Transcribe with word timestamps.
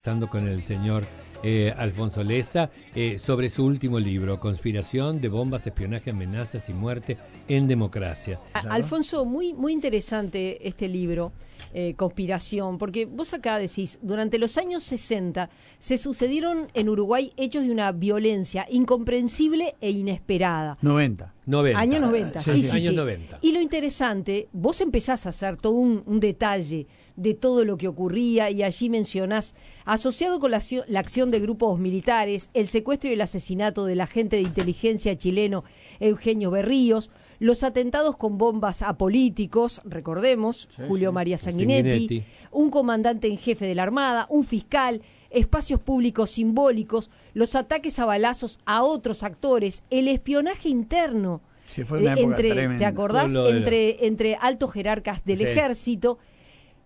Estando 0.00 0.30
con 0.30 0.48
el 0.48 0.62
señor 0.62 1.04
eh, 1.42 1.74
Alfonso 1.76 2.24
Leza 2.24 2.70
eh, 2.94 3.18
sobre 3.18 3.50
su 3.50 3.66
último 3.66 4.00
libro, 4.00 4.40
Conspiración 4.40 5.20
de 5.20 5.28
bombas, 5.28 5.66
espionaje, 5.66 6.08
amenazas 6.08 6.70
y 6.70 6.72
muerte 6.72 7.18
en 7.48 7.68
democracia. 7.68 8.40
Alfonso, 8.54 9.26
muy, 9.26 9.52
muy 9.52 9.74
interesante 9.74 10.66
este 10.66 10.88
libro, 10.88 11.32
eh, 11.72 11.94
Conspiración, 11.94 12.78
porque 12.78 13.06
vos 13.06 13.32
acá 13.32 13.58
decís, 13.58 13.98
durante 14.02 14.38
los 14.38 14.58
años 14.58 14.82
60 14.82 15.50
se 15.78 15.96
sucedieron 15.98 16.68
en 16.74 16.88
Uruguay 16.88 17.32
hechos 17.36 17.64
de 17.64 17.70
una 17.70 17.92
violencia 17.92 18.66
incomprensible 18.70 19.76
e 19.80 19.90
inesperada. 19.90 20.78
90. 20.82 21.34
90. 21.46 21.78
Años 21.78 22.00
90, 22.00 22.40
sí, 22.42 22.62
sí, 22.62 22.70
Años 22.70 22.90
sí. 22.90 22.94
90. 22.96 23.38
Y 23.42 23.52
lo 23.52 23.60
interesante, 23.60 24.48
vos 24.52 24.80
empezás 24.80 25.26
a 25.26 25.30
hacer 25.30 25.56
todo 25.56 25.72
un, 25.74 26.02
un 26.06 26.20
detalle 26.20 26.86
de 27.16 27.34
todo 27.34 27.64
lo 27.64 27.76
que 27.76 27.88
ocurría 27.88 28.50
y 28.50 28.62
allí 28.62 28.88
mencionás, 28.88 29.54
asociado 29.84 30.40
con 30.40 30.52
la, 30.52 30.62
la 30.86 31.00
acción 31.00 31.30
de 31.30 31.40
grupos 31.40 31.78
militares, 31.78 32.50
el 32.54 32.68
secuestro 32.68 33.10
y 33.10 33.14
el 33.14 33.20
asesinato 33.20 33.84
del 33.84 34.00
agente 34.00 34.36
de 34.36 34.42
inteligencia 34.42 35.16
chileno 35.16 35.64
Eugenio 35.98 36.50
Berríos, 36.50 37.10
los 37.40 37.64
atentados 37.64 38.16
con 38.16 38.38
bombas 38.38 38.82
a 38.82 38.96
políticos, 38.98 39.80
recordemos, 39.84 40.68
Julio 40.86 41.10
María 41.10 41.38
Sanguinetti, 41.38 41.90
Sanguinetti. 41.90 42.24
un 42.52 42.70
comandante 42.70 43.28
en 43.28 43.38
jefe 43.38 43.66
de 43.66 43.74
la 43.74 43.82
Armada, 43.82 44.26
un 44.28 44.44
fiscal, 44.44 45.00
espacios 45.30 45.80
públicos 45.80 46.30
simbólicos, 46.30 47.10
los 47.32 47.56
ataques 47.56 47.98
a 47.98 48.04
balazos 48.04 48.58
a 48.66 48.82
otros 48.82 49.22
actores, 49.22 49.82
el 49.90 50.06
espionaje 50.06 50.68
interno. 50.68 51.40
Sí, 51.64 51.84
fue 51.84 52.00
una 52.00 52.10
eh, 52.10 52.20
época 52.20 52.36
entre, 52.36 52.50
tremenda. 52.50 52.78
¿Te 52.78 52.84
acordás? 52.84 53.32
Lo 53.32 53.48
Entre, 53.48 54.06
entre 54.06 54.34
altos 54.34 54.72
jerarcas 54.72 55.24
del 55.24 55.38
Sí. 55.38 55.44
ejército, 55.44 56.18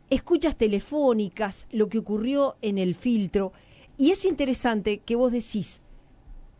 escuchas 0.09 0.57
telefónicas, 0.57 1.67
lo 1.73 1.89
que 1.89 1.99
ocurrió 1.99 2.57
en 2.63 2.79
el 2.79 2.95
filtro. 2.95 3.53
Y 3.99 4.13
es 4.13 4.25
interesante 4.25 4.99
que 4.99 5.17
vos 5.17 5.33
decís, 5.33 5.81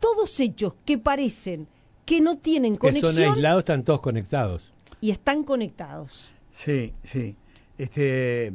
todos 0.01 0.37
hechos 0.41 0.75
que 0.83 0.97
parecen 0.97 1.67
que 2.05 2.21
no 2.21 2.37
tienen 2.37 2.75
Que 2.75 2.91
son 2.91 3.01
conexión 3.01 3.33
aislados, 3.33 3.59
están 3.59 3.83
todos 3.83 3.99
conectados. 4.01 4.71
y 5.01 5.11
están 5.11 5.43
conectados. 5.43 6.31
Sí, 6.51 6.93
sí. 7.03 7.35
Este, 7.77 8.53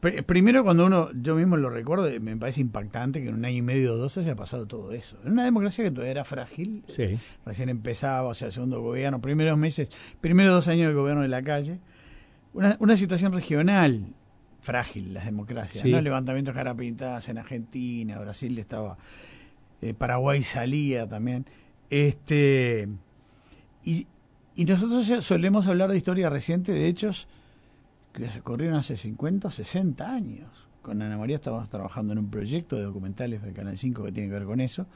pr- 0.00 0.24
primero 0.24 0.62
cuando 0.62 0.86
uno, 0.86 1.10
yo 1.12 1.34
mismo 1.34 1.56
lo 1.56 1.68
recuerdo, 1.70 2.08
me 2.20 2.36
parece 2.36 2.60
impactante 2.60 3.20
que 3.22 3.28
en 3.28 3.34
un 3.34 3.44
año 3.44 3.56
y 3.56 3.62
medio 3.62 3.94
o 3.94 3.96
dos 3.96 4.16
haya 4.18 4.36
pasado 4.36 4.66
todo 4.66 4.92
eso. 4.92 5.16
En 5.24 5.32
una 5.32 5.44
democracia 5.44 5.82
que 5.84 5.90
todavía 5.90 6.12
era 6.12 6.24
frágil, 6.24 6.84
Sí. 6.86 7.18
recién 7.44 7.68
empezaba, 7.68 8.28
o 8.28 8.34
sea, 8.34 8.46
el 8.48 8.52
segundo 8.52 8.80
gobierno, 8.80 9.20
primeros 9.20 9.58
meses, 9.58 9.90
primeros 10.20 10.52
dos 10.52 10.68
años 10.68 10.86
del 10.88 10.96
gobierno 10.96 11.22
de 11.22 11.28
la 11.28 11.42
calle, 11.42 11.80
una, 12.52 12.76
una 12.80 12.96
situación 12.96 13.32
regional 13.32 14.14
frágil, 14.60 15.14
las 15.14 15.24
democracias, 15.24 15.82
Sí. 15.82 15.90
¿no? 15.90 16.00
Levantamientos 16.00 16.54
cara 16.54 16.74
pintadas 16.74 17.28
en 17.28 17.38
Argentina, 17.38 18.18
Brasil 18.18 18.58
estaba, 18.58 18.98
eh, 19.82 19.94
Paraguay 19.94 20.42
salía 20.42 21.08
también, 21.08 21.46
este, 21.90 22.88
y, 23.84 24.06
y 24.56 24.64
nosotros 24.64 25.24
solemos 25.24 25.66
hablar 25.66 25.90
de 25.90 25.96
historia 25.96 26.30
reciente, 26.30 26.72
de 26.72 26.86
hechos 26.88 27.28
que 28.12 28.26
ocurrieron 28.40 28.76
hace 28.76 28.96
50 28.96 29.48
o 29.48 29.50
60 29.50 30.10
años. 30.12 30.48
Con 30.82 31.02
Ana 31.02 31.18
María 31.18 31.36
estábamos 31.36 31.68
trabajando 31.68 32.12
en 32.12 32.18
un 32.20 32.30
proyecto 32.30 32.76
de 32.76 32.82
documentales 32.84 33.42
del 33.42 33.52
Canal 33.52 33.76
5 33.76 34.04
que 34.04 34.12
tiene 34.12 34.28
que 34.28 34.34
ver 34.34 34.44
con 34.46 34.60
eso, 34.60 34.86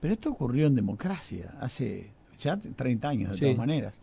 pero 0.00 0.12
esto 0.14 0.30
ocurrió 0.30 0.66
en 0.66 0.74
democracia, 0.74 1.54
hace 1.60 2.10
ya 2.38 2.56
30 2.58 3.08
años 3.08 3.30
de 3.30 3.34
Sí. 3.36 3.40
todas 3.42 3.56
maneras. 3.58 3.94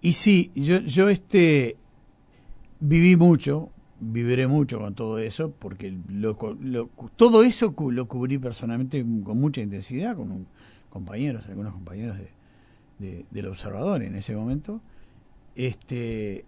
Y 0.00 0.14
sí, 0.14 0.50
yo, 0.54 0.80
yo 0.80 1.08
este 1.08 1.76
viví 2.80 3.14
mucho, 3.16 3.70
viviré 4.00 4.48
mucho 4.48 4.80
con 4.80 4.94
todo 4.94 5.18
eso, 5.18 5.52
porque 5.56 5.96
lo, 6.08 6.36
lo- 6.60 6.90
todo 7.16 7.44
eso 7.44 7.72
lo 7.90 8.08
cubrí 8.08 8.38
personalmente 8.38 9.04
con 9.24 9.38
mucha 9.38 9.60
intensidad, 9.60 10.16
con 10.16 10.32
un- 10.32 10.46
compañeros, 10.92 11.46
algunos 11.48 11.72
compañeros 11.72 12.16
de, 12.18 12.28
de- 12.98 13.26
del 13.30 13.46
observador 13.46 14.02
en 14.02 14.14
ese 14.14 14.34
momento. 14.36 14.80
Este, 15.56 16.44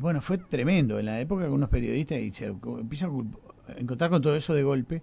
bueno, 0.00 0.20
fue 0.20 0.38
tremendo. 0.38 0.98
En 0.98 1.06
la 1.06 1.20
época 1.20 1.44
que 1.44 1.50
unos 1.50 1.68
periodistas 1.68 2.18
y 2.20 2.32
se 2.32 2.46
empiezan 2.46 3.32
a 3.68 3.72
encontrar 3.80 4.10
con 4.10 4.22
todo 4.22 4.34
eso 4.36 4.54
de 4.54 4.62
golpe. 4.62 5.02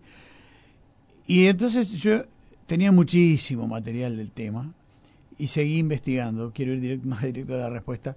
Y 1.27 1.45
entonces 1.47 1.91
yo 2.01 2.23
tenía 2.67 2.91
muchísimo 2.91 3.67
material 3.67 4.17
del 4.17 4.31
tema 4.31 4.73
y 5.37 5.47
seguí 5.47 5.77
investigando. 5.79 6.51
Quiero 6.53 6.73
ir 6.73 6.81
direct- 6.81 7.03
más 7.05 7.23
directo 7.23 7.55
a 7.55 7.57
la 7.57 7.69
respuesta. 7.69 8.15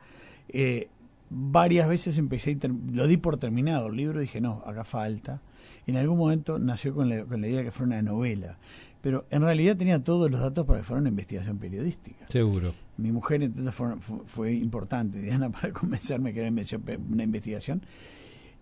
Eh, 0.48 0.88
varias 1.30 1.88
veces 1.88 2.18
empecé, 2.18 2.52
y 2.52 2.58
lo 2.92 3.06
di 3.06 3.16
por 3.16 3.36
terminado 3.36 3.88
el 3.88 3.96
libro, 3.96 4.20
dije, 4.20 4.40
no, 4.40 4.62
acá 4.66 4.84
falta. 4.84 5.40
En 5.86 5.96
algún 5.96 6.18
momento 6.18 6.58
nació 6.58 6.94
con 6.94 7.08
la, 7.08 7.24
con 7.24 7.40
la 7.40 7.48
idea 7.48 7.58
de 7.58 7.64
que 7.64 7.72
fuera 7.72 7.86
una 7.98 8.02
novela, 8.02 8.58
pero 9.00 9.26
en 9.30 9.42
realidad 9.42 9.76
tenía 9.76 10.02
todos 10.02 10.30
los 10.30 10.40
datos 10.40 10.66
para 10.66 10.80
que 10.80 10.84
fuera 10.84 11.00
una 11.00 11.10
investigación 11.10 11.58
periodística. 11.58 12.26
Seguro. 12.28 12.74
Mi 12.96 13.12
mujer 13.12 13.42
entonces 13.42 13.74
fue, 13.74 13.96
fue, 14.26 14.52
importante, 14.54 15.20
Diana, 15.20 15.50
para 15.50 15.72
convencerme 15.72 16.32
que 16.32 16.40
era 16.40 16.50
una 16.50 17.22
investigación. 17.22 17.82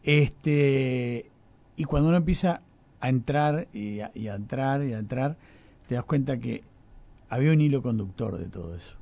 Este, 0.03 1.31
y 1.77 1.85
cuando 1.85 2.09
uno 2.09 2.19
empieza 2.19 2.63
a 3.01 3.09
entrar 3.09 3.69
y 3.73 4.01
a, 4.01 4.11
y 4.15 4.29
a 4.29 4.35
entrar 4.35 4.85
y 4.85 4.93
a 4.93 4.99
entrar, 4.99 5.37
te 5.89 5.95
das 5.95 6.05
cuenta 6.05 6.39
que 6.39 6.63
había 7.29 7.53
un 7.53 7.61
hilo 7.61 7.83
conductor 7.83 8.39
de 8.39 8.49
todo 8.49 8.77
eso. 8.77 8.97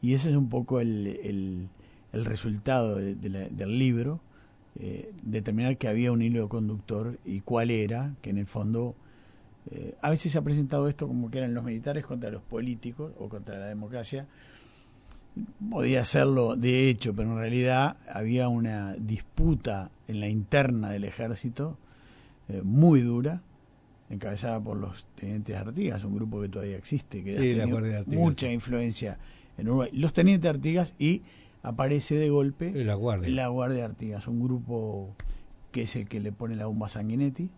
Y 0.00 0.14
ese 0.14 0.30
es 0.30 0.36
un 0.36 0.48
poco 0.48 0.80
el, 0.80 1.06
el, 1.24 1.68
el 2.14 2.24
resultado 2.24 2.96
de- 2.96 3.14
de 3.16 3.28
la- 3.28 3.48
del 3.48 3.78
libro, 3.78 4.20
eh, 4.78 5.12
determinar 5.22 5.76
que 5.78 5.88
había 5.88 6.10
un 6.12 6.22
hilo 6.22 6.48
conductor 6.48 7.18
y 7.24 7.40
cuál 7.40 7.70
era, 7.70 8.14
que 8.22 8.30
en 8.30 8.38
el 8.38 8.46
fondo 8.46 8.94
eh, 9.70 9.94
a 10.02 10.10
veces 10.10 10.30
se 10.32 10.36
ha 10.38 10.42
presentado 10.42 10.88
esto 10.88 11.08
como 11.08 11.30
que 11.30 11.38
eran 11.38 11.54
los 11.54 11.64
militares 11.64 12.04
contra 12.04 12.28
los 12.30 12.42
políticos 12.42 13.12
o 13.18 13.30
contra 13.30 13.58
la 13.58 13.66
democracia. 13.66 14.26
Podía 15.70 16.02
hacerlo 16.02 16.54
de 16.54 16.88
hecho, 16.90 17.14
pero 17.14 17.32
en 17.32 17.38
realidad 17.38 17.96
había 18.12 18.48
una 18.48 18.94
disputa 18.94 19.90
en 20.06 20.20
la 20.20 20.28
interna 20.28 20.90
del 20.90 21.04
ejército 21.04 21.78
eh, 22.48 22.60
muy 22.62 23.00
dura, 23.00 23.42
encabezada 24.10 24.60
por 24.60 24.76
los 24.76 25.06
tenientes 25.16 25.56
Artigas, 25.56 26.04
un 26.04 26.14
grupo 26.14 26.40
que 26.42 26.48
todavía 26.50 26.76
existe, 26.76 27.24
que 27.24 27.32
Sí, 27.32 27.36
ha 27.38 27.40
tenido 27.62 27.76
mucha 28.20 28.52
influencia 28.52 29.18
en 29.56 29.68
Uruguay. 29.68 29.88
Los 29.94 30.12
tenientes 30.12 30.48
Artigas 30.50 30.92
y 30.98 31.22
aparece 31.64 32.14
de 32.14 32.28
golpe 32.30 32.70
La 32.84 32.94
guardia. 32.94 33.28
la 33.30 33.48
Guardia 33.48 33.84
Artigas, 33.86 34.28
un 34.28 34.40
grupo 34.40 35.16
que 35.72 35.82
es 35.82 35.96
el 35.96 36.06
que 36.08 36.20
le 36.20 36.30
pone 36.30 36.54
la 36.54 36.66
bomba 36.66 36.86
a 36.86 36.90
Sanguinetti. 36.90 37.50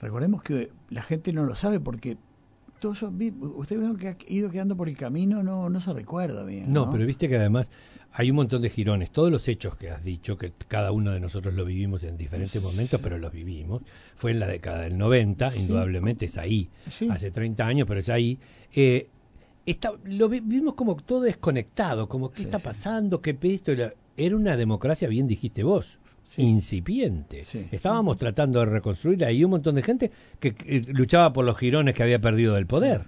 Recordemos 0.00 0.42
que 0.42 0.70
la 0.88 1.02
gente 1.02 1.32
no 1.32 1.44
lo 1.44 1.54
sabe 1.54 1.80
porque 1.80 2.16
todo 2.80 2.92
eso, 2.92 3.08
ustedes 3.56 3.80
vieron 3.80 3.96
que 3.98 4.08
ha 4.08 4.16
ido 4.28 4.50
quedando 4.50 4.76
por 4.76 4.88
el 4.88 4.96
camino, 4.96 5.42
no, 5.42 5.68
no 5.68 5.80
se 5.80 5.92
recuerda 5.92 6.42
bien. 6.44 6.72
No, 6.72 6.86
No, 6.86 6.92
pero 6.92 7.04
viste 7.04 7.28
que 7.28 7.36
además 7.36 7.70
hay 8.12 8.30
un 8.30 8.36
montón 8.36 8.62
de 8.62 8.70
girones. 8.70 9.10
Todos 9.10 9.30
los 9.30 9.46
hechos 9.48 9.76
que 9.76 9.90
has 9.90 10.02
dicho, 10.02 10.38
que 10.38 10.52
cada 10.68 10.90
uno 10.90 11.10
de 11.10 11.20
nosotros 11.20 11.54
lo 11.54 11.64
vivimos 11.66 12.02
en 12.04 12.16
diferentes 12.16 12.60
momentos, 12.62 12.98
pero 13.02 13.18
los 13.18 13.32
vivimos, 13.32 13.82
fue 14.16 14.30
en 14.30 14.40
la 14.40 14.46
década 14.46 14.80
del 14.80 14.96
90, 14.96 15.50
Sí. 15.50 15.60
indudablemente 15.62 16.24
es 16.24 16.38
ahí, 16.38 16.70
Sí. 16.88 17.08
hace 17.10 17.30
30 17.30 17.66
años, 17.66 17.86
pero 17.86 18.00
es 18.00 18.08
ahí. 18.08 18.38
Eh, 18.74 19.08
está, 19.66 19.92
lo 20.04 20.28
vi- 20.28 20.40
vimos 20.40 20.74
como 20.74 20.96
todo 20.96 21.22
desconectado, 21.22 22.08
como 22.08 22.30
qué 22.30 22.38
Sí, 22.38 22.42
está 22.44 22.58
pasando, 22.58 23.20
qué 23.20 23.36
esto. 23.42 23.72
Era 24.16 24.36
una 24.36 24.56
democracia, 24.56 25.08
bien 25.08 25.26
dijiste 25.26 25.62
vos, 25.62 25.98
Sí. 26.24 26.42
incipiente. 26.42 27.42
Sí. 27.42 27.66
Estábamos 27.72 28.16
tratando 28.18 28.60
de 28.60 28.66
reconstruir 28.66 29.24
ahí 29.24 29.42
un 29.44 29.50
montón 29.52 29.74
de 29.74 29.82
gente 29.82 30.10
que, 30.38 30.54
que 30.54 30.80
luchaba 30.92 31.32
por 31.32 31.44
los 31.44 31.56
girones 31.56 31.94
que 31.94 32.02
había 32.02 32.20
perdido 32.20 32.54
del 32.54 32.66
poder. 32.66 33.02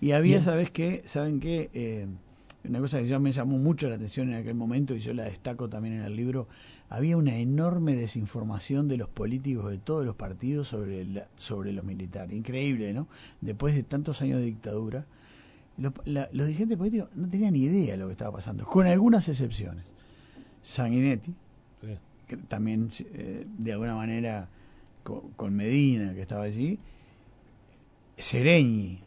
Y 0.00 0.12
había, 0.12 0.36
Bien. 0.36 0.42
¿sabes 0.42 0.70
qué? 0.70 1.02
¿Saben 1.04 1.40
qué? 1.40 1.70
Eh, 1.74 2.06
una 2.68 2.78
cosa 2.80 2.98
que 2.98 3.06
ya 3.06 3.18
me 3.18 3.32
llamó 3.32 3.58
mucho 3.58 3.88
la 3.88 3.96
atención 3.96 4.28
en 4.30 4.34
aquel 4.40 4.54
momento 4.54 4.94
y 4.94 5.00
yo 5.00 5.12
la 5.14 5.24
destaco 5.24 5.68
también 5.68 5.94
en 5.96 6.02
el 6.02 6.16
libro, 6.16 6.48
había 6.88 7.16
una 7.16 7.36
enorme 7.36 7.94
desinformación 7.94 8.88
de 8.88 8.96
los 8.96 9.08
políticos 9.08 9.70
de 9.70 9.78
todos 9.78 10.04
los 10.04 10.16
partidos 10.16 10.68
sobre, 10.68 11.04
la- 11.04 11.28
sobre 11.36 11.72
los 11.72 11.84
militares. 11.84 12.36
Increíble, 12.36 12.92
¿no? 12.92 13.06
Después 13.40 13.74
de 13.74 13.82
tantos 13.82 14.20
años 14.22 14.40
de 14.40 14.46
dictadura, 14.46 15.06
los, 15.80 15.92
la- 16.04 16.28
los 16.32 16.46
dirigentes 16.46 16.76
políticos 16.78 17.08
no 17.14 17.28
tenían 17.28 17.52
ni 17.54 17.64
idea 17.64 17.92
de 17.92 17.96
lo 17.98 18.06
que 18.06 18.12
estaba 18.12 18.32
pasando, 18.36 18.64
con 18.64 18.86
algunas 18.86 19.28
excepciones. 19.28 19.84
Sanguinetti, 20.62 21.34
que 22.28 22.36
también 22.36 22.88
eh, 23.14 23.46
de 23.58 23.72
alguna 23.72 23.94
manera 23.96 24.48
con, 25.02 25.30
con 25.32 25.54
Medina, 25.54 26.14
que 26.14 26.20
estaba 26.22 26.44
allí, 26.44 26.78
Sereñi, 28.16 28.98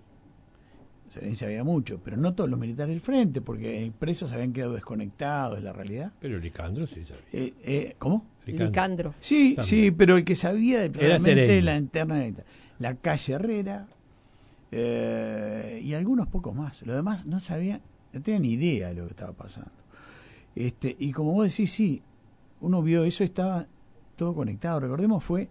Sereñi 1.12 1.36
sabía 1.36 1.64
mucho, 1.64 2.02
pero 2.04 2.18
no 2.18 2.34
todos 2.34 2.50
los 2.50 2.60
militares 2.60 2.90
del 2.94 3.02
frente, 3.02 3.40
porque 3.42 3.92
presos 4.00 4.32
habían 4.32 4.52
quedado 4.52 4.74
desconectados 4.74 5.58
de 5.60 5.64
la 5.64 5.72
realidad. 5.74 6.12
Pero 6.20 6.40
Licandro 6.40 6.88
sí 6.88 7.02
sabía. 7.06 7.22
Eh, 7.32 7.54
eh, 7.64 7.96
¿Cómo? 8.00 8.26
Licandro. 8.48 9.14
Sí, 9.20 9.54
También. 9.56 9.64
sí, 9.86 9.92
pero 9.92 10.18
el 10.18 10.26
que 10.26 10.36
sabía 10.36 10.82
de 10.82 10.90
la 11.62 11.78
interna 11.78 12.26
la 12.80 12.96
calle 12.96 13.34
Herrera 13.34 13.88
eh, 14.76 15.82
y 15.84 15.94
algunos 15.94 16.28
pocos 16.28 16.56
más. 16.56 16.82
Los 16.84 16.96
demás 16.96 17.26
no 17.26 17.40
sabían, 17.40 17.82
no 18.12 18.22
tenían 18.22 18.42
ni 18.42 18.54
idea 18.54 18.90
de 18.90 18.96
lo 18.96 19.04
que 19.04 19.12
estaba 19.12 19.34
pasando. 19.34 19.72
Este, 20.56 20.96
y 21.00 21.12
como 21.12 21.34
vos 21.34 21.48
decís, 21.50 21.72
sí, 21.72 22.02
uno 22.62 22.82
vio 22.82 23.04
eso, 23.04 23.24
estaba 23.24 23.68
todo 24.16 24.34
conectado. 24.34 24.80
Recordemos, 24.80 25.24
fue 25.24 25.50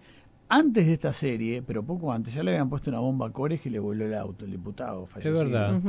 antes 0.49 0.87
de 0.87 0.95
esta 0.95 1.13
serie, 1.13 1.63
pero 1.63 1.85
poco 1.85 2.13
antes, 2.13 2.35
ya 2.35 2.43
le 2.43 2.51
habían 2.51 2.69
puesto 2.69 2.91
una 2.91 2.99
bomba 2.99 3.29
a 3.29 3.31
Cores 3.31 3.65
y 3.65 3.71
le 3.71 3.79
voló 3.79 4.05
el 4.05 4.15
auto, 4.15 4.45
el 4.45 4.51
diputado 4.51 5.07
fallecido. 5.07 5.43
Es 5.43 5.51
verdad. 5.51 5.81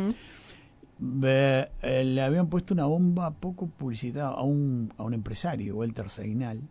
Eh, 1.81 2.03
le 2.05 2.21
habían 2.21 2.47
puesto 2.47 2.73
una 2.73 2.85
bomba 2.85 3.31
poco 3.31 3.67
publicitada 3.67 4.29
a 4.29 4.43
un, 4.43 4.93
a 4.97 5.03
un 5.03 5.13
empresario, 5.13 5.75
Walter 5.75 6.09
Seinal. 6.09 6.61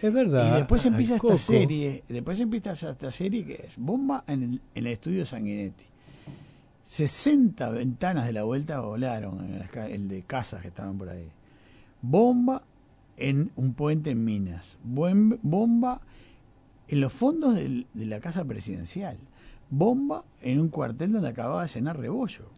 Es 0.00 0.12
verdad. 0.12 0.52
Y 0.52 0.56
después 0.58 0.84
empieza 0.86 1.16
esta 1.16 1.38
serie, 1.38 2.04
después 2.08 2.40
empieza 2.40 2.72
esta 2.72 3.10
serie 3.10 3.44
que 3.44 3.54
es 3.66 3.76
Bomba 3.76 4.24
en 4.26 4.42
el, 4.42 4.50
en 4.74 4.86
el 4.86 4.92
estudio 4.92 5.26
Sanguinetti. 5.26 5.91
60 6.92 7.70
ventanas 7.70 8.26
de 8.26 8.34
la 8.34 8.42
vuelta 8.42 8.80
volaron, 8.80 9.42
en 9.46 9.58
las 9.58 9.74
el 9.74 10.08
de 10.08 10.24
casas 10.24 10.60
que 10.60 10.68
estaban 10.68 10.98
por 10.98 11.08
ahí. 11.08 11.26
Bomba 12.02 12.64
en 13.16 13.50
un 13.56 13.72
puente 13.72 14.10
en 14.10 14.22
Minas. 14.22 14.76
Bomba 14.84 16.02
en 16.88 17.00
los 17.00 17.10
fondos 17.10 17.54
de 17.54 17.86
la 17.94 18.20
casa 18.20 18.44
presidencial. 18.44 19.16
Bomba 19.70 20.26
en 20.42 20.60
un 20.60 20.68
cuartel 20.68 21.12
donde 21.12 21.30
acababa 21.30 21.62
de 21.62 21.68
cenar 21.68 21.98
Rebollo. 21.98 22.50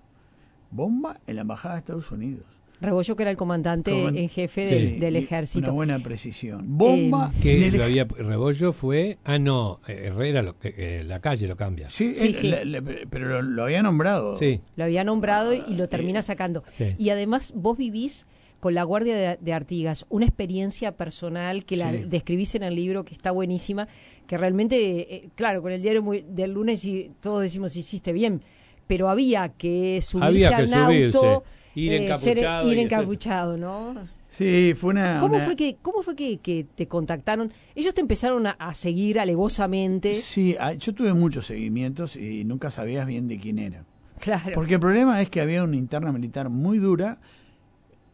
Bomba 0.73 1.21
en 1.29 1.37
la 1.37 1.43
embajada 1.43 1.75
de 1.75 1.79
Estados 1.79 2.11
Unidos. 2.11 2.54
Rebollo, 2.81 3.17
que 3.17 3.23
era 3.23 3.31
el 3.31 3.37
comandante 3.37 4.05
en 4.05 4.29
jefe 4.29 4.77
Sí. 4.79 4.97
del, 4.99 5.17
ejército. 5.17 5.67
Una 5.67 5.73
buena 5.73 5.99
precisión. 6.01 6.63
Bomba 6.77 7.33
en 7.37 7.41
Que 7.41 7.71
lo 7.71 7.85
había, 7.85 8.05
Rebollo 8.05 8.73
fue. 8.73 9.19
Ah, 9.25 9.39
no, 9.39 9.81
Herrera, 9.87 10.43
lo, 10.43 10.59
que- 10.59 10.75
eh, 10.77 11.05
la 11.05 11.21
calle 11.21 11.47
lo 11.49 11.57
cambia. 11.57 11.89
Sí, 11.89 12.15
Sí, 12.15 12.27
él- 12.27 12.35
sí. 12.35 12.49
la- 12.51 12.65
la- 12.65 12.83
pero 13.09 13.29
lo, 13.29 13.43
lo 13.43 13.63
había 13.65 13.83
nombrado. 13.83 14.37
Sí. 14.37 14.61
Lo 14.77 14.85
había 14.85 15.05
nombrado 15.05 15.55
y 15.55 15.59
Ah, 15.61 15.67
lo 15.71 15.89
termina 15.89 16.19
eh, 16.21 16.23
sacando. 16.23 16.63
sí. 16.77 16.95
Y 16.99 17.11
además 17.11 17.53
vos 17.57 17.79
vivís 17.79 18.27
con 18.61 18.75
la 18.75 18.83
Guardia 18.83 19.15
de, 19.17 19.39
de 19.41 19.53
Artigas, 19.53 20.07
una 20.09 20.25
experiencia 20.27 20.93
personal 20.97 21.65
que 21.65 21.77
la 21.77 21.91
Sí. 21.93 22.05
describís 22.07 22.55
en 22.55 22.63
el 22.65 22.75
libro 22.75 23.05
que 23.05 23.13
está 23.15 23.31
buenísima, 23.31 23.89
que 24.27 24.37
realmente, 24.39 25.15
eh, 25.15 25.29
claro, 25.35 25.61
con 25.63 25.71
el 25.71 25.81
diario 25.83 26.03
muy- 26.03 26.25
del 26.29 26.53
lunes 26.53 26.85
y 26.87 27.11
todos 27.21 27.43
decimos 27.43 27.77
hiciste 27.77 28.13
bien, 28.13 28.43
pero 28.87 29.09
había 29.11 29.51
que 29.51 30.01
subirse 30.03 30.27
Había 30.27 30.49
que 30.49 30.55
al 30.55 30.69
subirse, 30.69 31.17
auto, 31.19 31.45
ir 31.75 31.93
eh, 31.93 32.15
ser- 32.17 32.39
encapuchado 32.39 32.73
ir 32.73 32.79
y 32.79 32.81
encapuchado, 32.83 33.57
¿no? 33.57 33.95
Sí, 34.31 34.75
fue 34.77 34.91
una. 34.91 35.19
¿Cómo 35.21 35.37
una- 35.37 35.45
fue 35.45 35.55
que 35.55 35.77
cómo 35.81 36.03
fue 36.03 36.17
que, 36.17 36.39
que 36.39 36.67
te 36.75 36.89
contactaron? 36.89 37.53
Ellos 37.77 37.95
te 37.95 38.01
empezaron 38.01 38.47
a, 38.49 38.51
a 38.53 38.75
seguir 38.75 39.21
alevosamente, 39.21 40.15
Sí, 40.17 40.57
ah, 40.59 40.73
yo 40.73 40.93
tuve 40.93 41.15
muchos 41.15 41.47
seguimientos 41.47 42.17
y 42.17 42.45
nunca 42.45 42.71
sabías 42.71 43.07
bien 43.07 43.29
de 43.29 43.39
quién 43.39 43.59
era. 43.61 43.85
claro. 44.19 44.51
Porque 44.55 44.75
el 44.75 44.81
problema 44.81 45.23
es 45.23 45.31
que 45.31 45.41
había 45.41 45.63
una 45.63 45.77
interna 45.77 46.11
militar 46.11 46.49
muy 46.49 46.79
dura, 46.79 47.19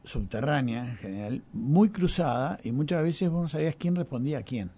subterránea 0.05 0.85
en 0.91 0.97
general, 0.97 1.43
muy 1.53 1.91
cruzada, 1.91 2.59
y 2.63 2.73
muchas 2.73 3.03
veces 3.03 3.31
vos 3.31 3.43
no 3.43 3.49
sabías 3.49 3.77
quién 3.77 3.95
respondía 3.97 4.39
a 4.39 4.43
quién. 4.43 4.71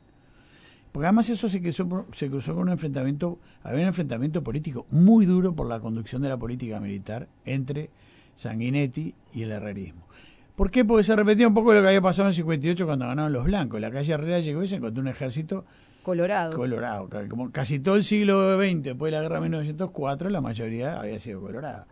Porque 0.93 1.07
además 1.07 1.31
eso 1.31 1.49
se 1.49 1.61
cruzó, 1.63 1.89
por- 1.89 2.07
se 2.13 2.29
cruzó 2.29 2.55
con 2.55 2.65
un 2.65 2.69
enfrentamiento, 2.71 3.39
había 3.63 3.81
un 3.83 3.87
enfrentamiento 3.89 4.43
político 4.45 4.87
muy 4.91 5.25
duro 5.27 5.55
por 5.55 5.67
la 5.69 5.81
conducción 5.81 6.23
de 6.23 6.29
la 6.29 6.37
política 6.37 6.81
militar 6.81 7.29
entre 7.45 7.91
Sanguinetti 8.35 9.15
y 9.33 9.43
el 9.43 9.53
herrerismo. 9.53 10.07
¿Por 10.55 10.71
qué? 10.71 10.85
Porque 10.85 11.05
se 11.05 11.17
repetía 11.17 11.49
un 11.49 11.55
poco 11.55 11.73
lo 11.73 11.81
que 11.81 11.89
había 11.89 12.01
pasado 12.01 12.29
en 12.29 12.31
el 12.31 12.35
58 12.35 12.85
cuando 12.87 13.07
ganaron 13.07 13.33
los 13.33 13.45
blancos. 13.45 13.81
La 13.81 13.91
calle 13.91 14.13
Herrera 14.13 14.41
llegó 14.41 14.63
y 14.63 14.69
se 14.69 14.77
encontró 14.77 15.01
un 15.01 15.09
ejército 15.09 15.65
Colorado. 16.03 16.57
colorado. 16.57 17.09
Como 17.29 17.51
casi 17.53 17.79
todo 17.79 17.97
el 17.97 18.05
siglo 18.05 18.59
XX, 18.59 18.83
después 18.83 19.11
de 19.11 19.17
la 19.17 19.23
guerra 19.23 19.37
de 19.37 19.43
1904, 19.43 20.31
la 20.31 20.41
mayoría 20.41 21.01
había 21.01 21.19
sido 21.19 21.41
colorada. 21.41 21.87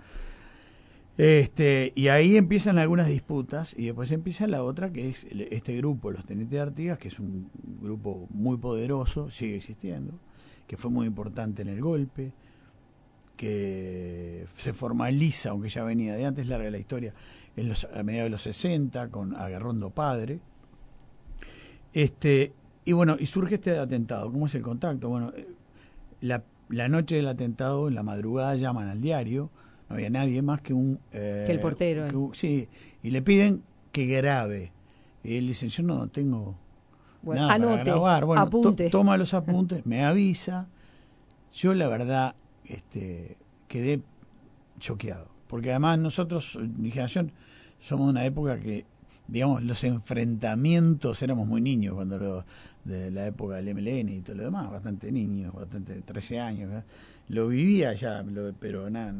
Este, 1.16 1.92
y 1.94 2.08
ahí 2.08 2.36
empiezan 2.36 2.78
algunas 2.78 3.06
disputas 3.06 3.74
y 3.76 3.86
después 3.86 4.10
empieza 4.10 4.46
la 4.46 4.62
otra 4.62 4.90
que 4.90 5.10
es 5.10 5.26
este 5.50 5.76
grupo, 5.76 6.10
los 6.10 6.24
Tenientes 6.24 6.56
de 6.56 6.60
Artigas, 6.60 6.98
que 6.98 7.08
es 7.08 7.20
un 7.20 7.50
grupo 7.82 8.26
muy 8.30 8.56
poderoso, 8.56 9.30
sigue 9.30 9.56
existiendo, 9.56 10.14
que 10.66 10.76
fue 10.76 10.90
muy 10.90 11.06
importante 11.06 11.62
en 11.62 11.68
el 11.68 11.80
golpe, 11.80 12.32
que 13.40 14.44
se 14.54 14.74
formaliza, 14.74 15.48
aunque 15.48 15.70
ya 15.70 15.82
venía 15.82 16.14
de 16.14 16.26
antes, 16.26 16.46
larga 16.46 16.68
la 16.70 16.76
historia, 16.76 17.14
en 17.56 17.68
los, 17.70 17.84
a 17.86 18.02
mediados 18.02 18.26
de 18.26 18.30
los 18.32 18.42
60 18.42 19.08
con 19.08 19.34
Agarrondo 19.34 19.88
Padre. 19.88 20.40
Este, 21.94 22.52
y 22.84 22.92
bueno, 22.92 23.16
y 23.18 23.24
surge 23.24 23.54
este 23.54 23.78
atentado. 23.78 24.30
¿Cómo 24.30 24.44
es 24.44 24.54
el 24.54 24.60
contacto? 24.62 25.08
Bueno, 25.08 25.32
eh, 25.34 25.48
la, 26.20 26.42
la 26.68 26.88
noche 26.88 27.16
del 27.16 27.28
atentado, 27.28 27.88
en 27.88 27.94
la 27.94 28.02
madrugada, 28.02 28.54
llaman 28.56 28.88
al 28.88 29.00
diario. 29.00 29.48
No 29.88 29.94
había 29.96 30.10
nadie 30.10 30.42
más 30.42 30.60
que 30.60 30.74
un... 30.74 30.98
eh, 31.12 31.44
Que 31.46 31.52
el 31.54 31.60
portero, 31.60 32.08
que 32.08 32.16
eh. 32.16 32.28
sí, 32.34 32.68
y 33.02 33.10
le 33.10 33.22
piden 33.22 33.62
que 33.90 34.04
grabe. 34.04 34.70
Y 35.24 35.36
él 35.36 35.46
dice, 35.46 35.66
yo 35.70 35.82
no 35.82 36.08
tengo 36.08 36.56
Bueno, 37.22 37.46
nada 37.46 37.58
para 37.58 37.72
anote, 37.72 37.90
grabar. 37.90 38.24
Bueno, 38.26 38.50
to- 38.50 38.74
toma 38.90 39.16
los 39.16 39.32
apuntes, 39.32 39.86
me 39.86 40.04
avisa. 40.04 40.68
Yo 41.54 41.72
la 41.72 41.88
verdad 41.88 42.34
este, 42.74 43.36
quedé 43.68 44.00
choqueado. 44.78 45.28
Porque 45.48 45.70
además 45.70 45.98
nosotros, 45.98 46.58
mi 46.76 46.90
generación, 46.90 47.32
somos 47.80 48.06
de 48.06 48.10
una 48.12 48.24
época 48.24 48.58
que, 48.60 48.84
digamos, 49.28 49.62
los 49.62 49.82
enfrentamientos 49.84 51.22
éramos 51.22 51.46
muy 51.46 51.60
niños 51.60 51.94
cuando 51.94 52.18
lo, 52.18 52.44
de 52.84 53.10
la 53.10 53.26
época 53.26 53.56
del 53.56 53.74
MLN 53.74 54.08
y 54.08 54.20
todo 54.22 54.36
lo 54.36 54.44
demás, 54.44 54.70
bastante 54.70 55.10
niños, 55.12 55.52
bastante 55.54 56.00
13 56.02 56.40
años. 56.40 56.68
¿verdad? 56.68 56.84
Lo 57.28 57.48
vivía 57.48 57.92
ya, 57.94 58.22
lo- 58.22 58.52
pero 58.54 58.88
nada, 58.90 59.12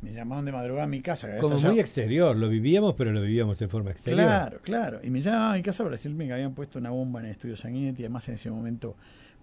me 0.00 0.12
llamaban 0.12 0.44
de 0.44 0.52
madrugada 0.52 0.84
a 0.84 0.88
mi 0.88 1.00
casa. 1.00 1.28
Como 1.38 1.58
muy 1.60 1.80
exterior, 1.80 2.36
lo 2.36 2.48
vivíamos, 2.48 2.94
pero 2.94 3.12
lo 3.12 3.20
vivíamos 3.20 3.58
de 3.58 3.68
forma 3.68 3.90
exterior. 3.90 4.24
Claro, 4.26 4.60
claro. 4.62 5.00
Y 5.02 5.10
me 5.10 5.20
llamaban 5.20 5.52
a 5.52 5.54
mi 5.56 5.62
casa 5.62 5.82
para 5.82 5.92
decirme 5.96 6.26
que 6.26 6.32
habían 6.32 6.54
puesto 6.54 6.78
una 6.78 6.90
bomba 6.90 7.20
en 7.20 7.26
el 7.26 7.32
estudio 7.32 7.56
Sanguinetti. 7.56 8.02
Además, 8.04 8.28
en 8.28 8.34
ese 8.34 8.50
momento, 8.50 8.96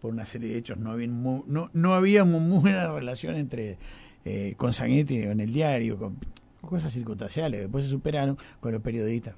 por 0.06 0.14
una 0.14 0.26
serie 0.26 0.50
de 0.52 0.58
hechos, 0.60 0.78
no 0.78 0.92
había, 0.92 1.08
mu- 1.08 1.44
no, 1.48 1.70
no 1.74 1.96
había 1.96 2.24
mu- 2.24 2.40
muy 2.40 2.60
buena 2.60 2.92
relación 2.92 3.36
entre 3.36 3.78
eh, 4.24 4.54
con 4.56 4.72
Sanguinetti 4.74 5.16
en 5.18 5.40
el 5.40 5.52
diario, 5.52 5.98
con 5.98 6.18
cosas 6.62 6.94
circunstanciales. 6.94 7.62
Después 7.62 7.86
se 7.86 7.90
superaron 7.92 8.38
con 8.60 8.72
los 8.72 8.82
periodistas. 8.82 9.36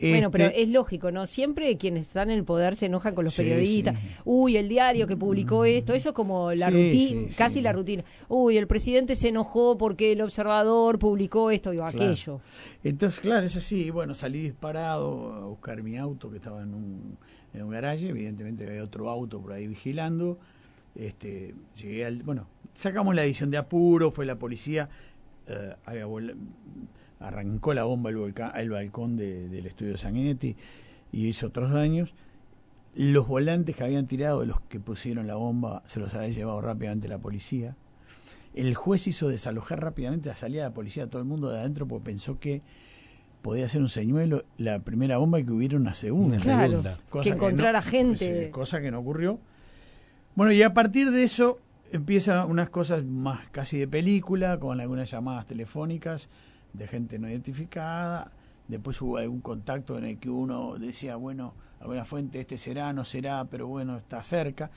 Bueno, 0.00 0.30
pero 0.30 0.46
Este, 0.46 0.62
es 0.62 0.70
lógico, 0.70 1.10
¿no? 1.10 1.26
Siempre 1.26 1.76
quienes 1.76 2.06
están 2.06 2.30
en 2.30 2.38
el 2.38 2.44
poder 2.44 2.74
se 2.74 2.86
enojan 2.86 3.14
con 3.14 3.22
los 3.24 3.34
Sí, 3.34 3.42
periodistas. 3.42 3.96
sí. 4.00 4.06
Uy, 4.24 4.56
el 4.56 4.66
diario 4.68 5.06
que 5.06 5.14
publicó 5.16 5.66
esto, 5.66 5.92
eso 5.92 6.08
es 6.08 6.14
como 6.14 6.52
la 6.52 6.70
Sí, 6.70 6.72
rutina, 6.72 7.28
casi 7.36 7.60
la 7.60 7.72
rutina. 7.72 8.02
Uy, 8.28 8.56
el 8.56 8.66
presidente 8.66 9.14
se 9.14 9.28
enojó 9.28 9.76
porque 9.76 10.12
el 10.12 10.22
observador 10.22 10.98
publicó 10.98 11.50
esto 11.50 11.68
o 11.70 11.72
Claro. 11.74 11.88
aquello. 11.88 12.40
Entonces, 12.82 13.20
claro, 13.20 13.44
es 13.44 13.56
así. 13.56 13.84
Y 13.86 13.90
Bueno, 13.90 14.14
salí 14.14 14.40
disparado 14.40 15.34
a 15.34 15.44
buscar 15.46 15.82
mi 15.82 15.98
auto 15.98 16.30
que 16.30 16.36
estaba 16.38 16.62
en 16.62 16.72
un, 16.72 17.18
en 17.54 17.62
un 17.62 17.70
garaje. 17.70 18.08
Evidentemente 18.08 18.66
había 18.66 18.82
otro 18.84 19.08
auto 19.10 19.40
por 19.40 19.52
ahí 19.52 19.66
vigilando. 19.66 20.38
Este, 20.94 21.54
llegué 21.76 22.04
al, 22.06 22.22
bueno, 22.22 22.46
sacamos 22.74 23.14
la 23.14 23.24
edición 23.24 23.50
de 23.50 23.58
apuro, 23.58 24.10
fue 24.10 24.26
la 24.26 24.38
policía, 24.38 24.88
eh, 25.46 25.74
había 25.84 26.06
arrancó 27.20 27.74
la 27.74 27.84
bomba 27.84 28.10
el, 28.10 28.16
volcán, 28.16 28.52
el 28.56 28.70
balcón 28.70 29.16
de- 29.16 29.48
del 29.48 29.66
estudio 29.66 29.96
Sanguinetti 29.98 30.56
y 31.12 31.26
hizo 31.26 31.48
otros 31.48 31.70
daños. 31.72 32.14
Los 32.94 33.28
volantes 33.28 33.76
que 33.76 33.84
habían 33.84 34.06
tirado, 34.06 34.44
los 34.44 34.60
que 34.62 34.80
pusieron 34.80 35.26
la 35.26 35.36
bomba, 35.36 35.82
se 35.86 36.00
los 36.00 36.12
había 36.14 36.30
llevado 36.30 36.60
rápidamente 36.60 37.08
la 37.08 37.18
policía. 37.18 37.76
El 38.54 38.74
juez 38.74 39.06
hizo 39.06 39.28
desalojar 39.28 39.80
rápidamente 39.80 40.28
la 40.28 40.34
salida 40.34 40.62
de 40.64 40.68
la 40.70 40.74
policía 40.74 41.04
a 41.04 41.06
todo 41.06 41.22
el 41.22 41.28
mundo 41.28 41.50
de 41.50 41.60
adentro 41.60 41.86
porque 41.86 42.04
pensó 42.06 42.40
que 42.40 42.62
podía 43.42 43.68
ser 43.68 43.80
un 43.82 43.88
señuelo 43.88 44.44
la 44.58 44.80
primera 44.80 45.18
bomba 45.18 45.40
y 45.40 45.44
que 45.44 45.52
hubiera 45.52 45.76
una 45.76 45.94
segunda. 45.94 46.36
Una 46.36 46.42
Claro, 46.44 46.68
segunda. 46.70 46.98
Cosa 47.08 47.24
que 47.24 47.30
encontrara 47.36 47.80
no- 47.80 47.86
gente. 47.86 48.44
sí, 48.46 48.50
cosa 48.50 48.80
que 48.80 48.90
no 48.90 48.98
ocurrió. 49.00 49.38
Bueno, 50.34 50.52
y 50.52 50.62
a 50.62 50.72
partir 50.74 51.10
de 51.10 51.22
eso 51.24 51.58
empiezan 51.92 52.48
unas 52.50 52.70
cosas 52.70 53.04
más 53.04 53.40
casi 53.50 53.78
de 53.78 53.88
película, 53.88 54.58
con 54.60 54.80
algunas 54.80 55.10
llamadas 55.10 55.46
telefónicas 55.46 56.28
de 56.72 56.86
gente 56.86 57.18
no 57.18 57.28
identificada. 57.28 58.30
Después 58.68 59.00
hubo 59.02 59.16
algún 59.16 59.40
contacto 59.40 59.98
en 59.98 60.04
el 60.04 60.18
que 60.18 60.30
uno 60.30 60.78
decía, 60.78 61.16
bueno, 61.16 61.54
alguna 61.80 62.04
fuente, 62.04 62.38
este 62.40 62.58
será, 62.58 62.92
no 62.92 63.04
será, 63.04 63.46
pero 63.46 63.66
bueno, 63.66 63.96
está 63.96 64.22
cerca. 64.22 64.70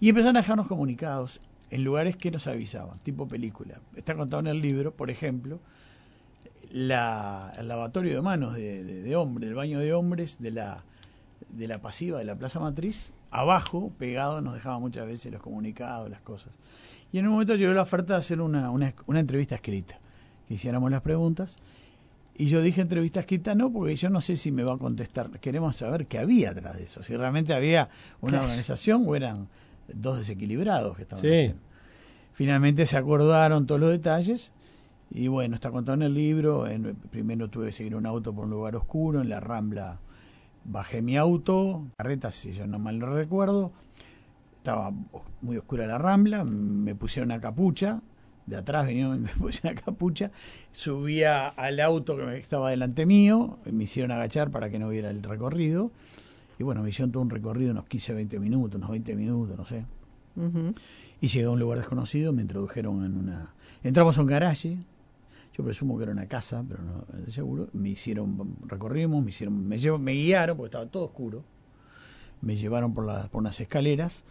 Y 0.00 0.10
empezaron 0.10 0.36
a 0.36 0.40
dejarnos 0.40 0.66
comunicados 0.68 1.40
en 1.70 1.84
lugares 1.84 2.16
que 2.16 2.30
nos 2.30 2.46
avisaban, 2.46 2.98
tipo 2.98 3.26
película. 3.28 3.80
Está 3.96 4.14
contado 4.14 4.40
en 4.40 4.48
el 4.48 4.60
libro, 4.60 4.94
por 4.94 5.08
ejemplo, 5.10 5.60
la, 6.70 7.54
el 7.58 7.68
lavatorio 7.68 8.14
de 8.14 8.22
manos 8.22 8.54
de, 8.54 8.84
de, 8.84 9.02
de 9.02 9.16
hombres, 9.16 9.48
el 9.48 9.54
baño 9.54 9.78
de 9.78 9.92
hombres 9.94 10.38
de 10.40 10.50
la, 10.50 10.84
de 11.50 11.66
la 11.68 11.78
pasiva 11.80 12.18
de 12.18 12.24
la 12.24 12.36
Plaza 12.36 12.60
Matriz, 12.60 13.12
abajo, 13.30 13.92
pegado, 13.98 14.40
nos 14.40 14.54
dejaba 14.54 14.78
muchas 14.78 15.06
veces 15.06 15.32
los 15.32 15.42
comunicados, 15.42 16.10
las 16.10 16.20
cosas. 16.20 16.52
Y 17.12 17.18
en 17.18 17.26
un 17.26 17.32
momento 17.32 17.54
llegó 17.56 17.72
la 17.72 17.82
oferta 17.82 18.14
de 18.14 18.18
hacer 18.20 18.40
una, 18.40 18.70
una, 18.70 18.94
una 19.06 19.20
entrevista 19.20 19.54
escrita, 19.54 19.98
que 20.46 20.54
hiciéramos 20.54 20.90
las 20.90 21.00
preguntas. 21.02 21.56
Y 22.34 22.46
yo 22.46 22.62
dije 22.62 22.80
entrevista 22.82 23.20
escrita 23.20 23.54
no, 23.54 23.72
porque 23.72 23.96
yo 23.96 24.10
no 24.10 24.20
sé 24.20 24.36
si 24.36 24.52
me 24.52 24.62
va 24.62 24.74
a 24.74 24.78
contestar. 24.78 25.30
Queremos 25.40 25.76
saber 25.76 26.06
qué 26.06 26.18
había 26.18 26.50
atrás 26.50 26.76
de 26.76 26.84
eso. 26.84 27.02
Si 27.02 27.16
realmente 27.16 27.52
había 27.52 27.88
una 28.20 28.32
Claro. 28.32 28.44
organización 28.44 29.04
o 29.06 29.16
eran 29.16 29.48
dos 29.92 30.18
desequilibrados 30.18 30.96
que 30.96 31.02
estaban 31.02 31.22
Sí. 31.24 31.28
haciendo. 31.32 31.62
Finalmente 32.32 32.86
se 32.86 32.96
acordaron 32.96 33.66
todos 33.66 33.80
los 33.80 33.90
detalles. 33.90 34.52
Y 35.10 35.28
bueno, 35.28 35.54
está 35.54 35.70
contado 35.70 35.94
en 35.94 36.02
el 36.02 36.14
libro. 36.14 36.66
En, 36.66 36.94
primero 37.10 37.48
tuve 37.48 37.66
que 37.66 37.72
seguir 37.72 37.96
un 37.96 38.06
auto 38.06 38.34
por 38.34 38.44
un 38.44 38.50
lugar 38.50 38.76
oscuro. 38.76 39.20
En 39.20 39.28
la 39.28 39.40
Rambla 39.40 40.00
bajé 40.64 41.02
mi 41.02 41.16
auto. 41.16 41.86
Carreta, 41.96 42.30
si 42.30 42.52
yo 42.52 42.66
no 42.66 42.78
mal 42.78 42.98
lo 42.98 43.12
recuerdo. 43.14 43.72
estaba 44.58 44.92
muy 45.40 45.56
oscura 45.56 45.86
la 45.86 45.98
rambla, 45.98 46.44
me 46.44 46.94
pusieron 46.94 47.30
una 47.30 47.40
capucha, 47.40 48.00
de 48.46 48.56
atrás 48.56 48.86
venía 48.86 49.08
me 49.08 49.28
pusieron 49.28 49.72
una 49.72 49.80
capucha, 49.80 50.30
subía 50.72 51.48
al 51.48 51.80
auto 51.80 52.16
que 52.16 52.38
estaba 52.38 52.70
delante 52.70 53.06
mío, 53.06 53.58
me 53.64 53.84
hicieron 53.84 54.10
agachar 54.12 54.50
para 54.50 54.70
que 54.70 54.78
no 54.78 54.88
viera 54.88 55.10
el 55.10 55.22
recorrido, 55.22 55.90
y 56.58 56.64
bueno, 56.64 56.82
me 56.82 56.90
hicieron 56.90 57.12
todo 57.12 57.22
un 57.22 57.30
recorrido, 57.30 57.70
unos 57.70 57.86
15, 57.86 58.14
20 58.14 58.40
minutos, 58.40 58.76
unos 58.76 58.90
20 58.90 59.14
minutos, 59.14 59.56
no 59.56 59.64
sé. 59.64 59.84
Y 61.20 61.28
llegué 61.28 61.46
a 61.46 61.50
un 61.50 61.58
lugar 61.58 61.78
desconocido, 61.78 62.32
me 62.32 62.42
introdujeron 62.42 63.04
en 63.04 63.16
una... 63.16 63.54
Entramos 63.82 64.18
a 64.18 64.20
un 64.20 64.26
garaje, 64.26 64.76
yo 65.58 65.64
presumo 65.64 65.96
que 65.96 66.04
era 66.04 66.12
una 66.12 66.28
casa, 66.28 66.64
pero 66.68 66.84
no 66.84 67.04
seguro. 67.32 67.68
Me 67.72 67.88
hicieron, 67.88 68.56
recorrimos, 68.66 69.24
me 69.24 69.30
hicieron, 69.30 69.66
me, 69.66 69.76
llevo, 69.76 69.98
me 69.98 70.12
guiaron 70.12 70.56
porque 70.56 70.68
estaba 70.68 70.86
todo 70.86 71.06
oscuro. 71.06 71.42
Me 72.40 72.54
llevaron 72.54 72.94
por, 72.94 73.04
las 73.04 73.28
por 73.28 73.40
unas 73.40 73.58
escaleras. 73.60 74.22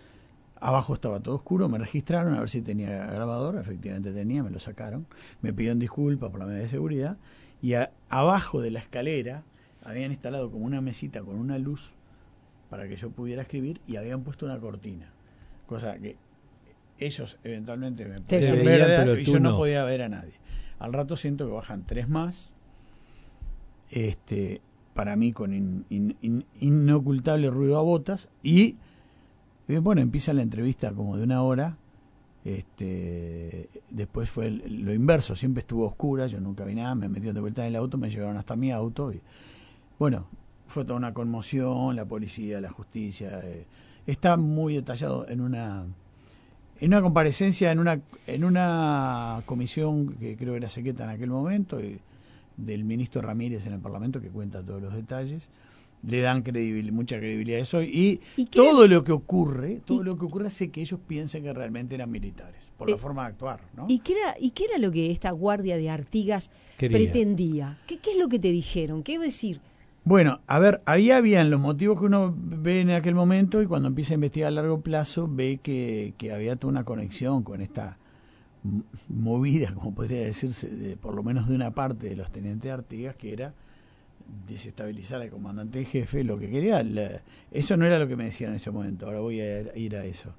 Abajo 0.55 0.93
estaba 0.93 1.19
todo 1.19 1.35
oscuro, 1.35 1.67
me 1.67 1.77
registraron 1.77 2.33
a 2.33 2.39
ver 2.39 2.49
si 2.49 2.61
tenía 2.61 3.07
grabador, 3.07 3.57
efectivamente 3.57 4.13
tenía, 4.13 4.41
me 4.41 4.51
lo 4.51 4.59
sacaron. 4.59 5.05
Me 5.41 5.51
pidieron 5.51 5.79
disculpas 5.79 6.31
por 6.31 6.39
la 6.39 6.45
medida 6.45 6.61
de 6.61 6.69
seguridad. 6.69 7.17
Y 7.61 7.73
abajo 8.07 8.61
de 8.61 8.71
la 8.71 8.79
escalera 8.79 9.43
habían 9.83 10.11
instalado 10.11 10.49
como 10.49 10.65
una 10.65 10.79
mesita 10.79 11.23
con 11.23 11.35
una 11.35 11.57
luz 11.57 11.93
para 12.69 12.87
que 12.87 12.95
yo 12.95 13.09
pudiera 13.09 13.41
escribir 13.41 13.81
y 13.85 13.97
habían 13.97 14.23
puesto 14.23 14.45
una 14.45 14.57
cortina. 14.59 15.11
Cosa 15.65 15.97
que 15.99 16.15
ellos 16.97 17.37
eventualmente 17.43 18.05
me 18.05 18.21
podían 18.21 18.63
ver 18.63 19.19
y 19.19 19.25
yo 19.25 19.41
no 19.41 19.57
podía 19.57 19.83
ver 19.83 20.03
a 20.03 20.09
nadie. 20.09 20.33
Al 20.79 20.93
rato 20.93 21.15
siento 21.15 21.47
que 21.47 21.53
bajan 21.53 21.85
tres 21.85 22.09
más. 22.09 22.51
Este, 23.89 24.61
para 24.93 25.15
mí 25.15 25.31
con 25.31 25.85
inocultable 26.59 27.49
ruido 27.49 27.77
a 27.77 27.81
botas. 27.81 28.29
Y 28.41 28.77
bueno, 29.67 30.01
empieza 30.01 30.33
la 30.33 30.41
entrevista 30.41 30.93
como 30.93 31.17
de 31.17 31.23
una 31.23 31.43
hora. 31.43 31.77
Este, 32.43 33.69
después 33.89 34.29
fue 34.29 34.49
lo 34.49 34.93
inverso, 34.93 35.35
siempre 35.35 35.59
estuvo 35.61 35.85
oscura, 35.85 36.27
yo 36.27 36.39
nunca 36.39 36.63
vi 36.63 36.75
nada, 36.75 36.95
me 36.95 37.09
metieron 37.09 37.35
de 37.35 37.41
vuelta 37.41 37.63
en 37.63 37.67
el 37.67 37.75
auto, 37.75 37.97
me 37.97 38.09
llevaron 38.09 38.37
hasta 38.37 38.55
mi 38.55 38.71
auto. 38.71 39.11
Y, 39.11 39.21
bueno, 39.99 40.27
fue 40.65 40.85
toda 40.85 40.97
una 40.97 41.13
conmoción, 41.13 41.95
la 41.95 42.05
policía, 42.05 42.61
la 42.61 42.71
justicia. 42.71 43.39
Eh, 43.43 43.67
está 44.05 44.37
muy 44.37 44.75
detallado 44.75 45.27
en 45.27 45.41
una 45.41 45.85
en 46.79 46.87
una 46.89 47.01
comparecencia 47.01 47.71
en 47.71 47.79
una 47.79 47.99
en 48.27 48.43
una 48.43 49.41
comisión 49.45 50.13
que 50.15 50.35
creo 50.35 50.55
era 50.55 50.69
secreta 50.69 51.03
en 51.03 51.09
aquel 51.11 51.29
momento 51.29 51.81
y 51.81 51.99
del 52.55 52.83
ministro 52.83 53.21
Ramírez 53.21 53.65
en 53.67 53.73
el 53.73 53.79
Parlamento 53.79 54.21
que 54.21 54.29
cuenta 54.29 54.63
todos 54.63 54.81
los 54.81 54.93
detalles 54.93 55.43
le 56.03 56.21
dan 56.21 56.43
mucha 56.91 57.17
credibilidad 57.17 57.59
a 57.59 57.63
eso. 57.63 57.81
Y, 57.81 58.21
todo 58.51 58.87
lo 58.87 59.03
que 59.03 59.11
ocurre 59.11 59.81
todo 59.85 60.03
lo 60.03 60.17
que 60.17 60.25
ocurre 60.25 60.47
hace 60.47 60.69
que 60.69 60.81
ellos 60.81 60.99
piensen 61.05 61.43
que 61.43 61.53
realmente 61.53 61.95
eran 61.95 62.11
militares 62.11 62.71
por 62.77 62.89
la 62.89 62.95
eh, 62.95 62.99
forma 62.99 63.23
de 63.23 63.29
actuar 63.29 63.61
¿no? 63.75 63.85
y 63.89 63.99
qué 63.99 64.13
era 64.13 64.35
y 64.39 64.51
qué 64.51 64.65
era 64.65 64.77
lo 64.77 64.91
que 64.91 65.11
esta 65.11 65.31
guardia 65.31 65.77
de 65.77 65.89
Artigas 65.89 66.51
pretendía 66.77 67.79
¿Qué, 67.87 67.99
qué 67.99 68.11
es 68.11 68.17
lo 68.17 68.29
que 68.29 68.39
te 68.39 68.51
dijeron 68.51 69.03
qué 69.03 69.17
decir 69.17 69.59
bueno, 70.07 70.39
a 70.47 70.57
ver, 70.57 70.81
ahí 70.85 71.11
habían 71.11 71.49
los 71.49 71.59
motivos 71.59 71.99
que 71.99 72.05
uno 72.05 72.33
ve 72.33 72.79
en 72.79 72.91
aquel 72.91 73.13
momento 73.13 73.61
y 73.61 73.65
cuando 73.65 73.89
empieza 73.89 74.13
a 74.13 74.15
investigar 74.15 74.47
a 74.47 74.51
largo 74.51 74.79
plazo 74.79 75.27
ve 75.29 75.59
que, 75.61 76.13
había 76.33 76.55
toda 76.55 76.71
una 76.71 76.85
conexión 76.85 77.43
con 77.43 77.59
esta 77.59 77.97
movida, 79.09 79.73
como 79.73 79.93
podría 79.93 80.21
decirse, 80.21 80.69
de, 80.69 80.95
por 80.95 81.13
lo 81.13 81.23
menos 81.23 81.49
de 81.49 81.55
una 81.55 81.71
parte 81.71 82.07
de 82.07 82.15
los 82.15 82.31
tenientes 82.31 82.71
Artigas, 82.71 83.17
que 83.17 83.33
era 83.33 83.53
desestabilizar 84.47 85.21
al 85.21 85.29
comandante 85.29 85.83
jefe, 85.83 86.23
lo 86.23 86.39
que 86.39 86.49
quería, 86.49 86.85
eso 87.51 87.75
no 87.75 87.85
era 87.85 87.99
lo 87.99 88.07
que 88.07 88.15
me 88.15 88.23
decían 88.23 88.51
en 88.51 88.55
ese 88.55 88.71
momento, 88.71 89.07
ahora 89.07 89.19
voy 89.19 89.41
a 89.41 89.75
ir 89.75 89.97
a 89.97 90.05
eso, 90.05 90.35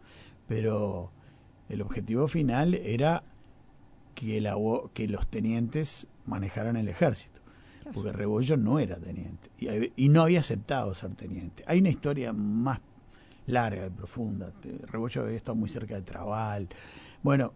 pero 0.47 1.13
el 1.69 1.83
objetivo 1.83 2.27
final 2.27 2.73
era 2.73 3.23
que, 4.15 4.41
la, 4.41 4.57
que 4.95 5.09
los 5.09 5.27
tenientes 5.27 6.07
manejaran 6.25 6.79
el 6.79 6.89
ejército 6.89 7.39
porque 7.93 8.13
Rebollo 8.13 8.57
no 8.57 8.79
era 8.79 8.97
teniente 8.97 9.51
y, 9.97 10.09
no 10.09 10.23
había 10.23 10.41
aceptado 10.41 10.95
ser 10.95 11.15
teniente. 11.15 11.65
Hay 11.67 11.81
una 11.81 11.91
historia 11.91 12.33
más 12.33 12.81
larga 13.47 13.87
y 13.87 13.91
profunda. 13.91 14.53
Rebollo 14.87 15.23
había 15.23 15.37
estado 15.37 15.55
muy 15.55 15.69
cerca 15.69 15.95
de 15.95 16.03
Trabal. 16.03 16.69
Bueno, 17.23 17.53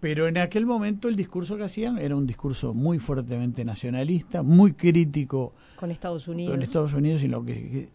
pero 0.00 0.28
en 0.28 0.38
aquel 0.38 0.66
momento 0.66 1.08
el 1.08 1.16
discurso 1.16 1.56
que 1.56 1.64
hacían 1.64 1.98
era 1.98 2.16
un 2.16 2.26
discurso 2.26 2.72
muy 2.72 2.98
fuertemente 2.98 3.64
nacionalista, 3.64 4.42
muy 4.42 4.72
crítico 4.72 5.52
con 5.76 5.90
Estados 5.90 6.26
Unidos. 6.28 6.52
Con 6.54 6.62
Estados 6.62 6.94
Unidos 6.94 7.22
y 7.22 7.28
lo 7.28 7.44
que 7.44 7.90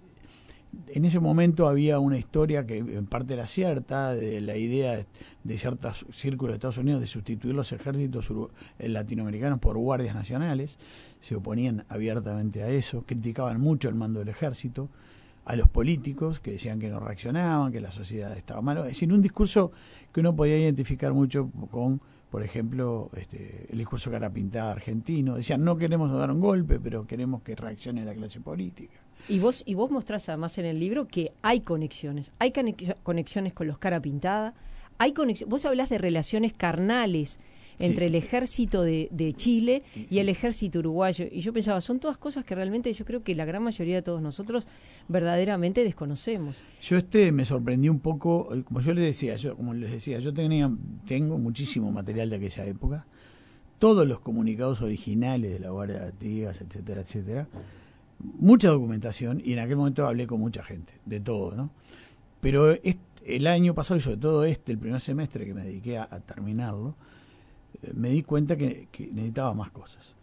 en 0.88 1.06
ese 1.06 1.20
momento 1.20 1.68
había 1.68 2.00
una 2.00 2.18
historia 2.18 2.66
que 2.66 2.78
en 2.78 3.06
parte 3.06 3.34
era 3.34 3.48
cierta, 3.48 4.14
de 4.14 4.42
la 4.42 4.58
idea 4.58 5.06
de 5.44 5.58
ciertos 5.58 6.06
círculos 6.12 6.54
de 6.54 6.56
Estados 6.56 6.78
Unidos 6.78 7.02
de 7.02 7.08
sustituir 7.08 7.56
los 7.56 7.72
ejércitos 7.72 8.30
eh, 8.80 8.90
latinoamericanos 8.90 9.60
por 9.60 9.78
guardias 9.78 10.16
nacionales, 10.16 10.78
se 11.20 11.36
oponían 11.36 11.86
abiertamente 11.90 12.64
a 12.64 12.70
eso, 12.70 13.04
criticaban 13.06 13.60
mucho 13.60 13.90
el 13.90 13.96
mando 13.96 14.20
del 14.20 14.30
ejército, 14.30 14.90
a 15.46 15.56
los 15.56 15.68
políticos 15.68 16.40
que 16.40 16.52
decían 16.52 16.80
que 16.80 16.90
no 16.90 17.00
reaccionaban, 17.00 17.72
que 17.72 17.80
la 17.80 17.92
sociedad 17.92 18.36
estaba 18.36 18.62
mal, 18.62 18.80
es 18.80 18.86
decir, 18.86 19.14
un 19.14 19.22
discurso 19.22 19.72
que 20.12 20.22
uno 20.22 20.36
podía 20.36 20.58
identificar 20.58 21.14
mucho 21.14 21.52
con, 21.70 22.02
por 22.36 22.44
ejemplo, 22.44 23.10
este, 23.16 23.66
el 23.70 23.78
discurso 23.78 24.12
carapintada 24.12 24.74
argentino, 24.74 25.38
decían 25.38 25.64
no 25.64 25.78
queremos 25.78 26.12
dar 26.12 26.30
un 26.32 26.42
golpe, 26.42 26.82
pero 26.82 27.08
queremos 27.08 27.42
que 27.44 27.56
reaccione 27.56 28.04
la 28.04 28.14
clase 28.14 28.42
política 28.42 29.00
y 29.30 29.40
vos, 29.40 29.64
y 29.66 29.74
vos 29.74 29.90
mostrás 29.90 30.28
además 30.28 30.58
en 30.58 30.66
el 30.66 30.78
libro 30.78 31.08
que 31.08 31.32
hay 31.42 31.62
conexiones, 31.62 32.34
hay 32.38 32.52
conexiones 33.04 33.54
con 33.54 33.68
los 33.68 33.78
cara 33.78 34.02
pintada, 34.02 34.54
hay 34.98 35.14
vos 35.48 35.66
hablás 35.66 35.88
de 35.88 35.98
relaciones 35.98 36.52
carnales 36.52 37.40
entre 37.80 38.08
el 38.08 38.16
ejército 38.16 38.84
de, 38.84 39.34
Chile 39.36 39.84
y 40.10 40.20
el 40.20 40.30
ejército 40.30 40.80
uruguayo. 40.80 41.26
Y 41.32 41.42
yo 41.42 41.54
pensaba, 41.54 41.82
son 41.82 42.00
todas 42.00 42.18
cosas 42.18 42.46
que 42.46 42.56
realmente 42.56 42.92
yo 42.94 43.06
creo 43.06 43.24
que 43.24 43.36
la 43.36 43.46
gran 43.46 43.64
mayoría 43.64 43.96
de 43.96 44.02
todos 44.02 44.22
nosotros 44.22 44.68
verdaderamente 45.08 45.84
desconocemos. 45.84 46.64
Yo 46.82 46.98
este 46.98 47.32
me 47.32 47.46
sorprendí 47.46 47.90
un 47.90 48.00
poco, 48.00 48.54
eh, 48.54 48.64
como 48.64 48.82
yo 48.82 48.94
les 48.94 49.06
decía, 49.06 49.36
yo 49.36 49.56
como 49.56 49.74
les 49.74 49.92
decía, 49.92 50.20
yo 50.20 50.34
tenía 50.34 50.72
tengo 51.06 51.38
muchísimo 51.38 51.92
material 51.92 52.30
de 52.30 52.38
aquella 52.38 52.66
época, 52.66 53.06
todos 53.80 54.08
los 54.08 54.20
comunicados 54.20 54.82
originales 54.82 55.52
de 55.52 55.60
la 55.60 55.70
Guardia 55.70 56.00
de 56.00 56.06
Artigas, 56.06 56.62
etcétera, 56.62 57.02
etcétera 57.02 57.48
mucha 58.20 58.70
documentación 58.70 59.42
y 59.44 59.54
en 59.54 59.60
aquel 59.60 59.78
momento 59.78 60.06
hablé 60.06 60.28
con 60.28 60.40
mucha 60.40 60.64
gente, 60.64 60.94
de 61.06 61.20
todo, 61.20 61.56
¿no? 61.56 61.72
Pero 62.42 62.76
el 63.26 63.48
año 63.48 63.74
pasado 63.74 63.98
y 63.98 64.02
sobre 64.02 64.18
todo 64.18 64.46
este, 64.46 64.72
el 64.72 64.78
primer 64.78 65.02
semestre 65.02 65.46
que 65.46 65.54
me 65.54 65.64
dediqué 65.64 65.98
a, 65.98 66.08
terminarlo, 66.20 66.96
me 67.94 68.10
di 68.10 68.24
cuenta 68.24 68.56
que, 68.56 68.88
necesitaba 69.12 69.54
más 69.54 69.72
cosas. 69.72 70.16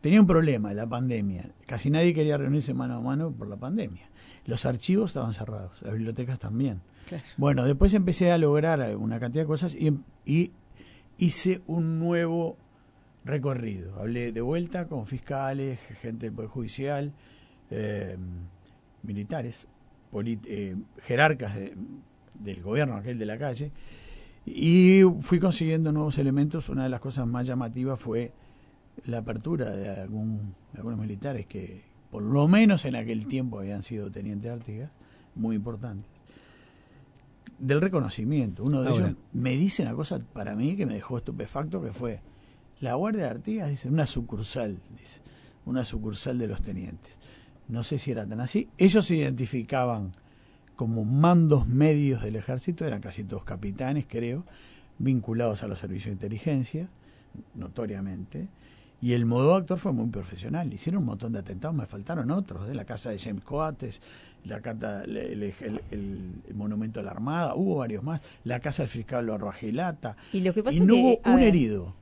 Tenía 0.00 0.20
un 0.20 0.26
problema, 0.26 0.72
la 0.72 0.86
pandemia. 0.86 1.50
Casi 1.66 1.90
nadie 1.90 2.14
quería 2.14 2.38
reunirse 2.38 2.72
mano 2.72 2.96
a 2.96 3.00
mano 3.00 3.30
por 3.32 3.48
la 3.48 3.56
pandemia. 3.56 4.08
Los 4.46 4.64
archivos 4.64 5.10
estaban 5.10 5.34
cerrados, 5.34 5.82
las 5.82 5.92
bibliotecas 5.92 6.38
también. 6.38 6.80
Bueno, 7.36 7.64
después 7.64 7.92
empecé 7.92 8.30
a 8.30 8.38
lograr 8.38 8.96
una 8.96 9.18
cantidad 9.18 9.42
de 9.42 9.48
cosas 9.48 9.74
y, 9.74 9.92
y 10.24 10.52
hice 11.18 11.60
un 11.66 11.98
nuevo 11.98 12.56
recorrido. 13.24 13.98
Hablé 14.00 14.32
de 14.32 14.40
vuelta 14.40 14.86
con 14.86 15.06
fiscales, 15.06 15.80
gente 16.00 16.26
del 16.26 16.34
Poder 16.34 16.50
Judicial, 16.50 17.12
eh, 17.70 18.16
militares, 19.02 19.68
eh, 20.14 20.76
jerarcas 21.02 21.54
del 22.34 22.62
gobierno, 22.62 22.96
aquel 22.96 23.18
de 23.18 23.26
la 23.26 23.38
calle, 23.38 23.70
y 24.44 25.02
fui 25.20 25.38
consiguiendo 25.38 25.92
nuevos 25.92 26.18
elementos. 26.18 26.68
Una 26.68 26.84
de 26.84 26.88
las 26.88 27.00
cosas 27.00 27.26
más 27.26 27.46
llamativas 27.46 27.98
fue 27.98 28.32
la 29.06 29.18
apertura 29.18 29.70
de, 29.70 29.88
algún, 29.88 30.54
algunos 30.76 30.98
militares 30.98 31.46
que, 31.46 31.84
por 32.10 32.22
lo 32.22 32.48
menos 32.48 32.84
en 32.84 32.96
aquel 32.96 33.26
tiempo, 33.26 33.60
habían 33.60 33.82
sido 33.82 34.10
tenientes 34.10 34.50
Artigas, 34.50 34.90
muy 35.34 35.56
importantes. 35.56 36.10
Del 37.58 37.80
reconocimiento. 37.80 38.64
Uno 38.64 38.82
de 38.82 38.90
ellos 38.90 39.12
me 39.32 39.50
dice 39.56 39.82
una 39.82 39.94
cosa 39.94 40.18
para 40.32 40.54
mí 40.54 40.76
que 40.76 40.86
me 40.86 40.94
dejó 40.94 41.18
estupefacto, 41.18 41.82
que 41.82 41.92
fue 41.92 42.22
la 42.80 42.94
Guardia 42.94 43.24
de 43.24 43.30
Artigas, 43.30 43.68
dice, 43.68 43.88
una 43.88 44.06
sucursal, 44.06 44.78
dice, 44.98 45.20
una 45.66 45.84
sucursal 45.84 46.38
de 46.38 46.48
los 46.48 46.62
tenientes 46.62 47.20
no 47.70 47.84
sé 47.84 47.98
si 47.98 48.10
era 48.10 48.26
tan 48.26 48.40
así, 48.40 48.68
ellos 48.76 49.06
se 49.06 49.16
identificaban 49.16 50.12
como 50.80 51.04
mandos 51.04 51.68
medios 51.68 52.22
del 52.22 52.36
ejército, 52.36 52.86
eran 52.86 53.02
casi 53.02 53.22
todos 53.22 53.44
capitanes, 53.44 54.06
creo, 54.08 54.46
vinculados 54.98 55.62
a 55.62 55.68
los 55.68 55.78
servicios 55.78 56.06
de 56.06 56.12
inteligencia, 56.12 56.88
notoriamente, 57.54 58.48
y 59.02 59.12
el 59.12 59.26
modo 59.26 59.56
actor 59.56 59.78
fue 59.78 59.92
muy 59.92 60.08
profesional. 60.08 60.72
Hicieron 60.72 61.00
un 61.02 61.08
montón 61.08 61.34
de 61.34 61.40
atentados, 61.40 61.76
me 61.76 61.84
faltaron 61.84 62.30
otros, 62.30 62.66
de 62.66 62.74
la 62.74 62.86
casa 62.86 63.10
de 63.10 63.18
James 63.18 63.44
Coates, 63.44 64.00
la 64.46 64.62
casa, 64.62 65.04
el, 65.04 66.42
monumento 66.54 67.00
a 67.00 67.02
la 67.02 67.10
Armada, 67.10 67.54
hubo 67.56 67.76
varios 67.76 68.02
más, 68.02 68.22
la 68.44 68.60
casa 68.60 68.82
del 68.82 68.88
fiscal 68.88 69.28
Arrojilata, 69.28 70.16
y 70.32 70.40
lo 70.40 70.54
que 70.54 70.62
pasa 70.62 70.82
y 70.82 70.86
no 70.86 70.94
hubo 70.94 71.20
un 71.26 71.40
herido. 71.40 71.94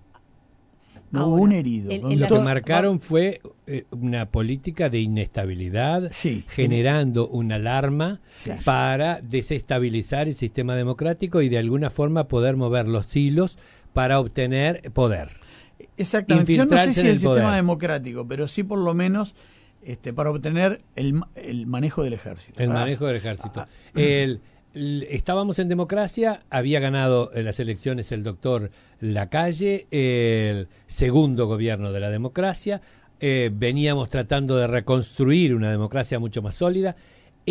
No 1.10 1.28
hubo 1.28 1.36
un 1.36 1.52
herido. 1.52 1.90
Lo 1.90 2.26
que 2.26 2.38
marcaron 2.40 3.00
fue 3.00 3.40
eh, 3.66 3.84
una 3.90 4.30
política 4.30 4.88
de 4.90 5.00
inestabilidad, 5.00 6.10
generando 6.48 7.28
una 7.28 7.56
alarma 7.56 8.20
para 8.64 9.20
desestabilizar 9.20 10.28
el 10.28 10.34
sistema 10.34 10.76
democrático 10.76 11.42
y 11.42 11.48
de 11.48 11.58
alguna 11.58 11.90
forma 11.90 12.28
poder 12.28 12.56
mover 12.56 12.86
los 12.86 13.14
hilos 13.16 13.58
para 13.92 14.20
obtener 14.20 14.90
poder. 14.92 15.30
Exactamente. 15.96 16.54
Yo 16.54 16.64
no 16.64 16.78
sé 16.78 16.92
si 16.92 17.00
el, 17.00 17.06
el 17.08 17.18
sistema 17.18 17.56
democrático, 17.56 18.26
pero 18.26 18.48
sí 18.48 18.62
por 18.62 18.78
lo 18.78 18.94
menos 18.94 19.34
este, 19.82 20.12
para 20.12 20.30
obtener 20.30 20.82
el, 20.96 21.20
el 21.34 21.66
manejo 21.66 22.02
del 22.02 22.12
ejército. 22.12 22.62
El 22.62 22.70
manejo 22.70 23.06
del 23.06 23.16
ejército. 23.16 23.66
Estábamos 25.10 25.58
en 25.58 25.68
democracia, 25.68 26.42
había 26.50 26.78
ganado 26.78 27.30
en 27.34 27.44
las 27.44 27.58
elecciones 27.58 28.12
el 28.12 28.22
doctor 28.22 28.70
Lacalle, 29.00 29.86
el 29.90 30.68
segundo 30.86 31.46
gobierno 31.46 31.92
de 31.92 32.00
la 32.00 32.10
democracia, 32.10 32.80
eh, 33.18 33.50
veníamos 33.52 34.08
tratando 34.08 34.56
de 34.56 34.68
reconstruir 34.68 35.54
una 35.54 35.70
democracia 35.70 36.20
mucho 36.20 36.42
más 36.42 36.54
sólida 36.54 36.94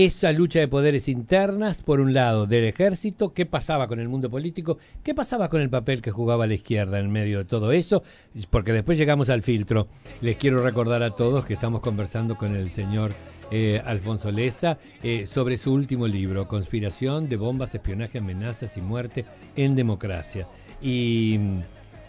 esa 0.06 0.32
lucha 0.32 0.60
de 0.60 0.68
poderes 0.68 1.08
internas, 1.08 1.82
por 1.82 2.00
un 2.00 2.14
lado, 2.14 2.46
del 2.46 2.66
ejército, 2.66 3.34
qué 3.34 3.48
pasaba 3.48 3.88
con 3.88 4.00
el 4.00 4.08
mundo 4.08 4.30
político, 4.30 4.78
qué 5.02 5.16
pasaba 5.16 5.50
con 5.50 5.60
el 5.60 5.72
papel 5.72 6.04
que 6.04 6.12
jugaba 6.12 6.46
la 6.46 6.54
izquierda 6.54 7.00
en 7.00 7.12
medio 7.12 7.40
de 7.40 7.46
todo 7.46 7.72
eso, 7.72 8.04
porque 8.52 8.74
después 8.74 9.00
llegamos 9.00 9.32
al 9.32 9.42
filtro. 9.42 9.88
Les 10.22 10.38
quiero 10.38 10.62
recordar 10.62 11.02
a 11.02 11.16
todos 11.16 11.46
que 11.46 11.56
estamos 11.56 11.82
conversando 11.82 12.38
con 12.38 12.56
el 12.56 12.70
señor 12.70 13.14
eh, 13.52 13.82
Alfonso 13.86 14.32
Leza 14.32 14.78
eh, 15.04 15.26
sobre 15.28 15.58
su 15.58 15.74
último 15.74 16.08
libro, 16.08 16.48
Conspiración 16.48 17.30
de 17.30 17.38
bombas, 17.38 17.74
espionaje, 17.74 18.18
amenazas 18.18 18.78
y 18.78 18.82
muerte 18.82 19.26
en 19.56 19.76
democracia. 19.76 20.48
Y 20.82 21.38
mm, 21.40 21.60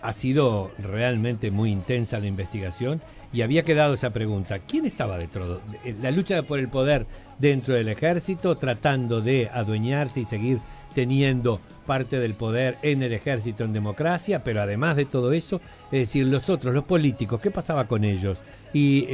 ha 0.03 0.13
sido 0.13 0.71
realmente 0.79 1.51
muy 1.51 1.71
intensa 1.71 2.19
la 2.21 2.27
investigación 2.27 3.01
y 3.33 3.43
había 3.43 3.63
quedado 3.63 3.95
esa 3.95 4.11
pregunta, 4.11 4.59
¿quién 4.59 4.87
estaba 4.87 5.19
detrás 5.19 5.49
de 5.85 5.95
la 6.01 6.11
lucha 6.11 6.43
por 6.43 6.59
el 6.59 6.69
poder 6.69 7.07
dentro 7.39 7.75
del 7.75 7.89
ejército, 7.89 8.57
tratando 8.57 9.21
de 9.21 9.51
adueñarse 9.53 10.21
y 10.21 10.25
seguir 10.25 10.61
teniendo 10.95 11.61
parte 11.87 12.19
del 12.19 12.35
poder 12.35 12.77
en 12.83 13.03
el 13.03 13.13
ejército 13.13 13.65
en 13.65 13.73
democracia, 13.73 14.45
pero 14.45 14.61
además 14.61 14.97
de 14.97 15.07
todo 15.07 15.33
eso, 15.33 15.61
es 15.87 16.01
decir, 16.01 16.27
los 16.27 16.51
otros, 16.51 16.75
los 16.75 16.85
políticos, 16.85 17.41
¿qué 17.41 17.51
pasaba 17.51 17.89
con 17.89 18.05
ellos? 18.05 18.39
Y 18.75 19.07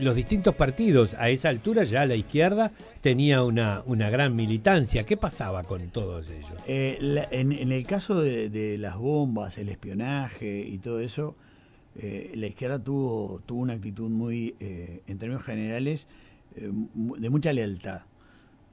los 0.00 0.16
distintos 0.16 0.54
partidos, 0.54 1.14
a 1.18 1.28
esa 1.28 1.50
altura 1.50 1.84
ya 1.84 2.06
la 2.06 2.14
izquierda 2.14 2.72
tenía 3.02 3.42
una, 3.42 3.82
una 3.84 4.08
gran 4.08 4.34
militancia, 4.34 5.04
¿qué 5.04 5.18
pasaba 5.18 5.64
con 5.64 5.90
todos 5.90 6.30
ellos? 6.30 6.50
Eh, 6.66 7.26
en, 7.30 7.72
el 7.72 7.86
caso 7.86 8.22
de, 8.22 8.76
las 8.78 8.96
bombas, 8.96 9.58
el 9.58 9.68
espionaje 9.68 10.60
y 10.66 10.78
todo 10.78 11.00
eso, 11.00 11.36
eh, 11.96 12.32
la 12.34 12.46
izquierda 12.46 12.82
tuvo, 12.82 13.40
tuvo 13.44 13.60
una 13.60 13.74
actitud 13.74 14.08
muy, 14.08 14.54
eh, 14.60 15.02
en 15.06 15.18
términos 15.18 15.44
generales, 15.44 16.06
eh, 16.56 16.70
de 16.72 17.30
mucha 17.30 17.52
lealtad 17.52 18.02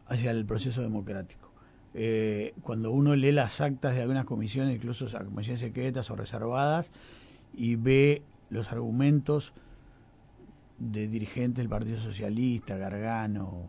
hacia 0.08 0.32
el 0.32 0.46
proceso 0.46 0.82
democrático. 0.82 1.52
Eh, 1.98 2.54
cuando 2.62 2.92
uno 2.92 3.16
lee 3.16 3.32
las 3.32 3.62
actas 3.62 3.96
de 3.96 4.02
algunas 4.02 4.26
comisiones, 4.26 4.76
incluso 4.76 5.08
comisiones 5.26 5.62
secretas 5.62 6.12
o 6.12 6.16
reservadas, 6.16 6.92
y 7.54 7.78
ve 7.78 8.22
los 8.50 8.72
argumentos 8.72 9.54
de 10.78 11.08
dirigentes 11.08 11.58
del 11.64 11.70
Partido 11.70 12.00
Socialista, 12.00 12.76
Gargano, 12.76 13.66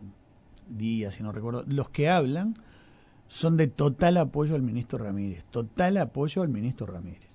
Díaz, 0.67 1.15
si 1.15 1.23
no 1.23 1.31
recuerdo, 1.31 1.63
los 1.67 1.89
que 1.89 2.09
hablan 2.09 2.53
son 3.29 3.55
de 3.55 3.67
total 3.67 4.17
apoyo 4.17 4.55
al 4.55 4.61
ministro 4.61 4.99
Ramírez, 4.99 5.45
total 5.49 5.97
apoyo 5.97 6.41
al 6.41 6.49
ministro 6.49 6.85
Ramírez. 6.85 7.29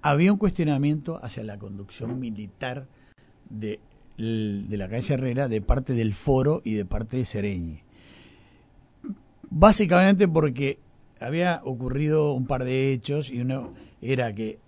Había 0.00 0.32
un 0.32 0.38
cuestionamiento 0.38 1.18
hacia 1.24 1.42
la 1.42 1.58
conducción 1.58 2.20
militar 2.20 2.86
de 3.50 3.80
de 4.16 4.76
la 4.76 4.88
calle 4.88 5.14
Herrera 5.14 5.48
de 5.48 5.60
parte 5.60 5.92
del 5.92 6.14
Foro 6.14 6.62
y 6.64 6.74
de 6.74 6.84
parte 6.84 7.18
de 7.18 7.24
Sereñi. 7.24 7.82
Básicamente 9.58 10.28
porque 10.28 10.78
había 11.18 11.62
ocurrido 11.64 12.34
un 12.34 12.46
par 12.46 12.62
de 12.64 12.92
hechos 12.92 13.30
y 13.30 13.40
uno 13.40 13.72
era 14.02 14.34
que 14.34 14.58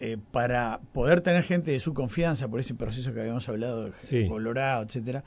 eh, 0.00 0.18
para 0.32 0.80
poder 0.92 1.22
tener 1.22 1.44
gente 1.44 1.70
de 1.70 1.80
su 1.80 1.94
confianza 1.94 2.46
por 2.46 2.60
ese 2.60 2.74
proceso 2.74 3.14
que 3.14 3.20
habíamos 3.22 3.48
hablado, 3.48 3.90
Colorado, 4.28 4.84
etcétera, 4.84 5.24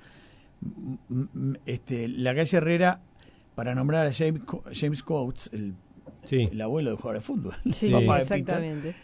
este, 1.65 2.09
la 2.09 2.35
calle 2.35 2.57
Herrera, 2.57 3.01
para 3.55 3.73
nombrar 3.73 4.05
a 4.05 4.13
James, 4.13 4.43
James 4.71 5.01
Coates, 5.01 5.49
el, 5.51 5.73
el 6.29 6.61
abuelo 6.61 6.91
de 6.91 6.97
jugador 6.97 7.15
de 7.15 7.25
fútbol, 7.25 7.55
exactamente. 7.65 8.95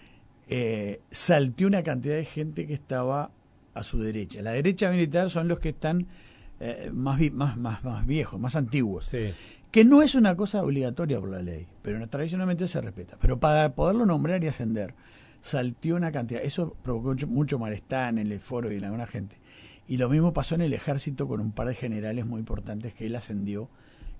eh, 0.48 1.02
salteó 1.10 1.66
una 1.68 1.82
cantidad 1.82 2.18
de 2.18 2.26
gente 2.26 2.68
que 2.68 2.76
estaba 2.76 3.32
a 3.74 3.82
su 3.82 4.00
derecha. 4.00 4.44
La 4.44 4.52
derecha 4.52 4.92
militar 4.92 5.32
son 5.32 5.48
los 5.48 5.60
que 5.60 5.70
están 5.70 6.06
eh, 6.60 6.90
más, 6.94 7.20
más, 7.32 7.58
más, 7.58 7.84
más 7.84 8.06
viejos, 8.06 8.40
más 8.40 8.56
antiguos. 8.56 9.12
Que 9.72 9.86
no 9.86 10.02
es 10.02 10.16
una 10.16 10.36
cosa 10.36 10.64
obligatoria 10.64 11.20
por 11.20 11.30
la 11.30 11.42
ley, 11.42 11.68
pero 11.82 12.06
tradicionalmente 12.08 12.68
se 12.68 12.82
respeta. 12.82 13.18
Pero 13.20 13.40
para 13.40 13.74
poderlo 13.76 14.06
nombrar 14.06 14.44
y 14.44 14.48
ascender, 14.48 14.94
saltió 15.42 15.96
una 15.96 16.12
cantidad. 16.12 16.42
Eso 16.42 16.76
provocó 16.84 17.16
mucho 17.28 17.60
malestar 17.60 18.18
en 18.18 18.32
el 18.32 18.40
foro 18.40 18.72
y 18.72 18.78
en 18.78 18.86
alguna 18.86 19.08
gente. 19.08 19.38
Y 19.88 19.98
lo 19.98 20.10
mismo 20.10 20.34
pasó 20.34 20.56
en 20.56 20.62
el 20.62 20.74
ejército 20.74 21.28
con 21.28 21.40
un 21.40 21.52
par 21.52 21.68
de 21.68 21.76
generales 21.76 22.26
muy 22.26 22.40
importantes 22.40 22.94
que 22.94 23.06
él 23.06 23.16
ascendió 23.16 23.70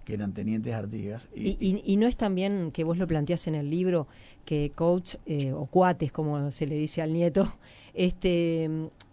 que 0.08 0.14
eran 0.14 0.34
tenientes 0.34 0.74
Artigas. 0.74 1.28
Y, 1.36 1.82
y, 1.84 1.98
no 1.98 2.08
es 2.08 2.16
también 2.16 2.72
que 2.72 2.86
vos 2.86 2.98
lo 2.98 3.08
planteás 3.08 3.46
en 3.48 3.56
el 3.56 3.70
libro, 3.70 4.08
que 4.46 4.72
coach 4.74 5.16
eh, 5.26 5.52
o 5.52 5.66
cuates, 5.66 6.14
como 6.14 6.50
se 6.50 6.66
le 6.66 6.76
dice 6.76 7.02
al 7.02 7.12
nieto, 7.12 7.54
este 7.94 8.70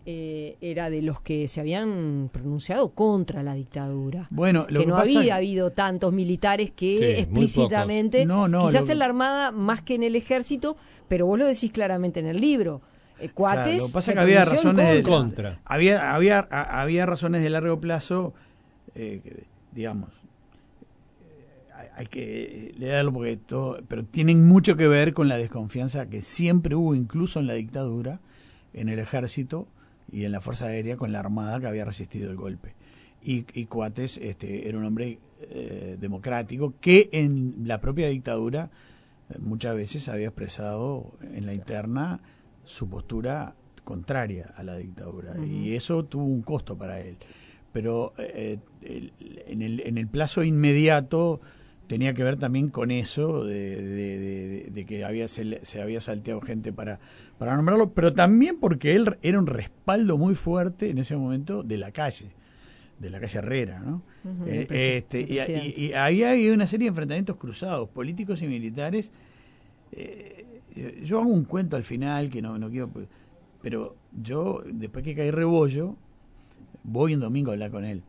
eh, 0.07 0.59
era 0.61 0.91
de 0.91 1.01
los 1.01 1.23
que 1.23 1.49
se 1.49 1.61
habían 1.61 2.29
pronunciado 2.31 2.91
contra 2.91 3.43
la 3.43 3.55
dictadura. 3.55 4.27
Bueno, 4.29 4.67
que, 4.67 4.85
no 4.85 4.97
había 4.97 5.37
habido 5.37 5.71
tantos 5.71 6.13
militares 6.13 6.71
que 6.71 7.21
explícitamente, 7.21 8.27
no, 8.27 8.47
no, 8.47 8.67
quizás 8.67 8.89
en 8.91 8.99
la 8.99 9.07
Armada 9.07 9.51
más 9.51 9.81
que 9.81 9.95
en 9.95 10.03
el 10.03 10.15
ejército, 10.15 10.77
pero 11.09 11.25
vos 11.25 11.39
lo 11.39 11.47
decís 11.47 11.73
claramente 11.73 12.21
en 12.21 12.27
el 12.27 12.39
libro. 12.39 12.83
Eh, 13.19 13.31
cuates. 13.31 13.81
lo 13.81 13.87
que 13.87 13.93
pasa 13.95 14.11
es 14.11 14.15
que 14.17 14.21
había 14.21 14.45
razones 14.45 14.95
de, 14.95 15.03
contra. 15.03 15.61
Había, 15.65 16.15
había, 16.15 16.41
había 16.51 17.07
razones 17.07 17.43
de 17.43 17.49
largo 17.49 17.81
plazo, 17.81 18.35
eh, 18.95 19.45
digamos, 19.73 20.11
hay 21.97 22.07
que 22.07 22.75
leerlo 22.77 23.13
porque 23.13 23.39
todo, 23.39 23.79
pero 23.89 24.05
tienen 24.05 24.47
mucho 24.47 24.77
que 24.77 24.87
ver 24.87 25.15
con 25.15 25.29
la 25.29 25.39
desconfianza 25.39 26.11
que 26.11 26.21
siempre 26.21 26.75
hubo, 26.75 26.95
incluso 26.95 27.41
en 27.41 27.47
la 27.47 27.55
dictadura, 27.55 28.21
en 28.75 28.91
el 28.91 28.99
ejército 28.99 29.67
y 30.11 30.25
en 30.25 30.33
la 30.33 30.41
Fuerza 30.41 30.67
Aérea 30.67 30.97
con 30.97 31.13
la 31.13 31.21
Armada 31.21 31.61
que 31.61 31.67
había 31.67 31.85
resistido 31.85 32.31
el 32.31 32.37
golpe. 32.37 32.75
Y, 33.23 33.47
y 33.55 33.67
Coates 33.67 34.19
este, 34.19 34.69
era 34.69 34.79
un 34.79 34.85
hombre 34.85 35.19
eh, 35.41 35.97
democrático 35.99 36.75
que 36.81 37.09
en 37.13 37.55
la 37.65 37.81
propia 37.81 38.09
dictadura 38.09 38.71
eh, 39.31 39.39
muchas 39.41 39.75
veces 39.75 40.09
había 40.09 40.27
expresado 40.29 41.13
en 41.23 41.47
la 41.47 41.55
interna 41.55 42.21
su 42.65 42.89
postura 42.89 43.55
contraria 43.83 44.53
a 44.57 44.63
la 44.63 44.77
dictadura. 44.77 45.35
Y 45.45 45.75
eso 45.75 46.05
tuvo 46.05 46.25
un 46.25 46.43
costo 46.43 46.77
para 46.77 47.01
él. 47.01 47.17
Pero 47.73 48.13
eh, 48.19 48.59
en, 48.83 49.63
el, 49.63 49.81
en 49.81 49.99
el 49.99 50.09
plazo 50.09 50.43
inmediato 50.43 51.41
tenía 51.87 52.15
que 52.15 52.25
ver 52.25 52.37
también 52.37 52.69
con 52.69 52.91
eso, 52.91 53.45
de, 53.45 54.85
que 54.87 55.05
había, 55.05 55.29
se, 55.29 55.81
había 55.81 56.01
salteado 56.01 56.41
gente 56.41 56.73
para, 56.73 56.99
para 57.39 57.57
nombrarlo, 57.57 57.93
pero 57.93 58.13
también 58.13 58.59
porque 58.59 58.95
él 58.95 59.17
era 59.23 59.39
un 59.39 59.47
respaldo 59.47 60.19
muy 60.19 60.35
fuerte 60.35 60.91
en 60.91 60.99
ese 60.99 61.17
momento 61.17 61.63
de 61.63 61.77
la 61.77 61.93
calle, 61.93 62.31
de 62.99 63.11
la 63.11 63.21
calle 63.21 63.39
Herrera, 63.39 63.81
¿no? 63.81 64.03
Eh, 64.47 64.67
este, 64.71 65.21
y, 65.21 65.93
ahí 65.93 66.23
hay 66.23 66.49
una 66.49 66.67
serie 66.67 66.87
de 66.87 66.91
enfrentamientos 66.91 67.37
cruzados, 67.37 67.89
políticos 67.91 68.41
y 68.41 68.47
militares. 68.47 69.13
Eh, 69.93 70.47
yo 71.05 71.21
hago 71.21 71.31
un 71.31 71.45
cuento 71.45 71.77
al 71.77 71.85
final 71.85 72.31
que 72.31 72.41
no, 72.41 72.59
no 72.59 72.71
quiero, 72.71 72.91
pero 73.61 73.97
yo, 74.13 74.63
después 74.67 75.05
que 75.05 75.15
caí 75.15 75.31
rebollo, 75.31 75.97
voy 76.83 77.15
un 77.15 77.21
domingo 77.21 77.51
a 77.51 77.55
hablar 77.55 77.71
con 77.71 77.85
él. 77.85 78.03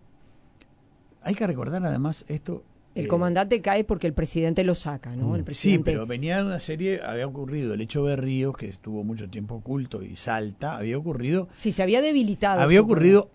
Hay 1.21 1.33
que 1.33 1.47
recordar 1.47 1.83
además 1.85 2.23
esto, 2.27 2.63
el 2.95 3.05
eh, 3.05 3.07
comandante 3.09 3.61
cae 3.61 3.83
porque 3.83 4.07
el 4.07 4.13
presidente 4.13 4.63
lo 4.63 4.73
saca, 4.73 5.15
¿no? 5.15 5.35
El 5.35 5.43
mm, 5.43 5.47
Sí, 5.51 5.77
pero 5.79 6.07
venía 6.07 6.37
de 6.37 6.45
una 6.45 6.61
serie, 6.61 7.01
había 7.03 7.27
ocurrido 7.27 7.73
el 7.73 7.81
hecho 7.81 8.05
de 8.05 8.15
Ríos, 8.15 8.55
que 8.55 8.67
estuvo 8.67 9.03
mucho 9.03 9.29
tiempo 9.29 9.55
oculto 9.55 10.01
y 10.01 10.15
Salta, 10.15 10.77
había 10.77 10.97
ocurrido... 10.97 11.49
Sí, 11.51 11.73
se 11.73 11.83
había 11.83 12.01
debilitado. 12.01 12.61
Había 12.61 12.81
ocurrido, 12.81 13.29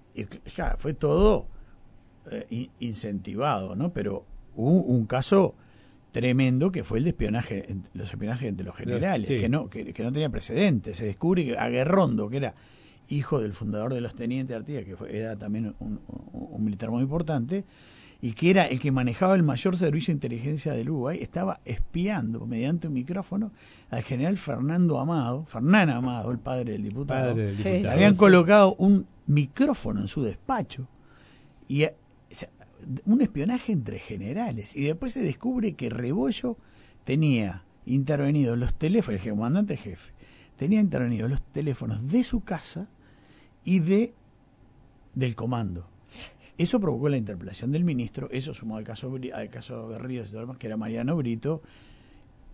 ya, 0.56 0.76
fue 0.78 0.94
todo 0.94 1.46
eh, 2.30 2.68
incentivado, 2.80 3.76
¿no? 3.76 3.92
Pero 3.92 4.24
hubo 4.56 4.82
un 4.82 5.04
caso 5.04 5.54
tremendo 6.10 6.72
que 6.72 6.82
fue 6.82 6.98
el 6.98 7.04
de 7.04 7.10
espionaje, 7.10 7.66
los 7.92 8.10
espionajes 8.10 8.48
entre 8.48 8.64
los 8.64 8.74
generales, 8.74 9.28
que, 9.28 9.48
no, 9.50 9.68
que, 9.68 9.94
no 10.02 10.10
tenía 10.10 10.30
precedentes. 10.30 10.96
Se 10.96 11.04
descubre 11.04 11.44
que 11.44 11.58
Aguerrondo, 11.58 12.30
que 12.30 12.38
era 12.38 12.54
hijo 13.10 13.40
del 13.40 13.52
fundador 13.52 13.92
de 13.92 14.00
los 14.00 14.14
tenientes 14.14 14.48
de 14.48 14.56
Artigas, 14.56 14.84
que 14.84 14.96
fue, 14.96 15.16
era 15.16 15.36
también 15.36 15.74
un 15.78 16.64
militar 16.64 16.90
muy 16.90 17.02
importante, 17.02 17.64
y 18.22 18.32
que 18.32 18.50
era 18.50 18.66
el 18.66 18.78
que 18.80 18.92
manejaba 18.92 19.34
el 19.34 19.42
mayor 19.42 19.76
servicio 19.76 20.12
de 20.12 20.16
inteligencia 20.16 20.72
del 20.72 20.90
Uruguay, 20.90 21.18
estaba 21.22 21.60
espiando 21.64 22.46
mediante 22.46 22.88
un 22.88 22.94
micrófono 22.94 23.50
al 23.90 24.02
general 24.02 24.36
Fernando 24.36 24.98
Amado, 25.00 25.46
Fernán 25.46 25.88
Amado, 25.90 26.30
el 26.30 26.38
padre 26.38 26.72
del 26.72 26.82
diputado. 26.82 27.30
Padre 27.30 27.46
del 27.46 27.54
Sí, 27.54 27.62
diputado. 27.62 27.84
sí, 27.84 27.92
Habían 27.92 28.12
sí. 28.14 28.18
colocado 28.18 28.74
un 28.76 29.06
micrófono 29.26 30.00
en 30.00 30.08
su 30.08 30.22
despacho 30.22 30.88
y 31.66 31.84
eh, 31.84 31.94
o 32.30 32.34
sea, 32.34 32.48
un 33.06 33.20
espionaje 33.22 33.72
entre 33.72 33.98
generales 33.98 34.74
y 34.76 34.84
después 34.84 35.12
se 35.12 35.20
descubre 35.22 35.74
que 35.74 35.88
Rebollo 35.90 36.56
tenía 37.04 37.64
intervenidos 37.86 38.58
los 38.58 38.74
teléfonos, 38.74 39.24
el 39.24 39.30
comandante 39.32 39.76
jefe, 39.76 40.12
tenía 40.56 40.80
intervenidos 40.80 41.30
los 41.30 41.42
teléfonos 41.42 42.10
de 42.12 42.22
su 42.22 42.40
casa 42.44 42.88
y 43.64 43.80
de 43.80 44.14
del 45.14 45.34
comando. 45.34 45.89
Eso 46.58 46.78
provocó 46.80 47.08
la 47.08 47.16
interpelación 47.16 47.72
del 47.72 47.84
ministro, 47.84 48.28
eso 48.30 48.52
sumó 48.54 48.76
al 48.76 48.84
caso 48.84 49.12
al 49.34 49.48
caso 49.50 49.88
Berríos 49.88 50.26
y 50.26 50.30
todo 50.30 50.40
lo 50.40 50.46
demás, 50.46 50.58
que 50.58 50.66
era 50.66 50.76
Mariano 50.76 51.16
Brito, 51.16 51.62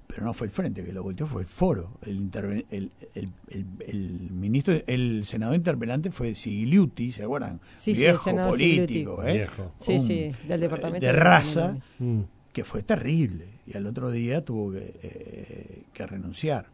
pero 0.06 0.24
no 0.24 0.32
fue 0.32 0.46
el 0.46 0.52
frente 0.52 0.84
que 0.84 0.92
lo 0.92 1.02
volteó, 1.02 1.26
fue 1.26 1.42
el 1.42 1.48
foro. 1.48 1.98
El, 2.02 2.30
el, 2.70 2.92
el, 3.14 3.30
el- 3.50 3.66
el 3.88 4.30
ministro, 4.30 4.74
el 4.86 5.24
senador 5.24 5.56
interpelante 5.56 6.12
fue 6.12 6.34
Sigliuti, 6.36 7.10
¿se 7.10 7.24
acuerdan? 7.24 7.60
Sí, 7.74 7.92
Viejo 7.94 8.30
político, 8.36 9.24
¿eh? 9.24 9.32
Viejo. 9.38 9.72
Sí, 9.78 9.94
Un- 9.94 10.00
sí, 10.00 10.32
del 10.46 10.60
departamento 10.60 11.04
de 11.04 11.12
de 11.12 11.18
raza. 11.18 11.76
Mm. 11.98 12.20
que 12.52 12.62
fue 12.64 12.82
terrible. 12.84 13.46
Y 13.66 13.76
al 13.76 13.86
otro 13.86 14.10
día 14.12 14.44
tuvo 14.44 14.70
que, 14.72 14.94
eh, 15.02 15.82
que 15.92 16.06
renunciar. 16.06 16.66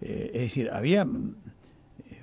Eh, 0.00 0.32
es 0.34 0.40
decir, 0.42 0.68
había 0.70 1.04
mm, 1.04 1.34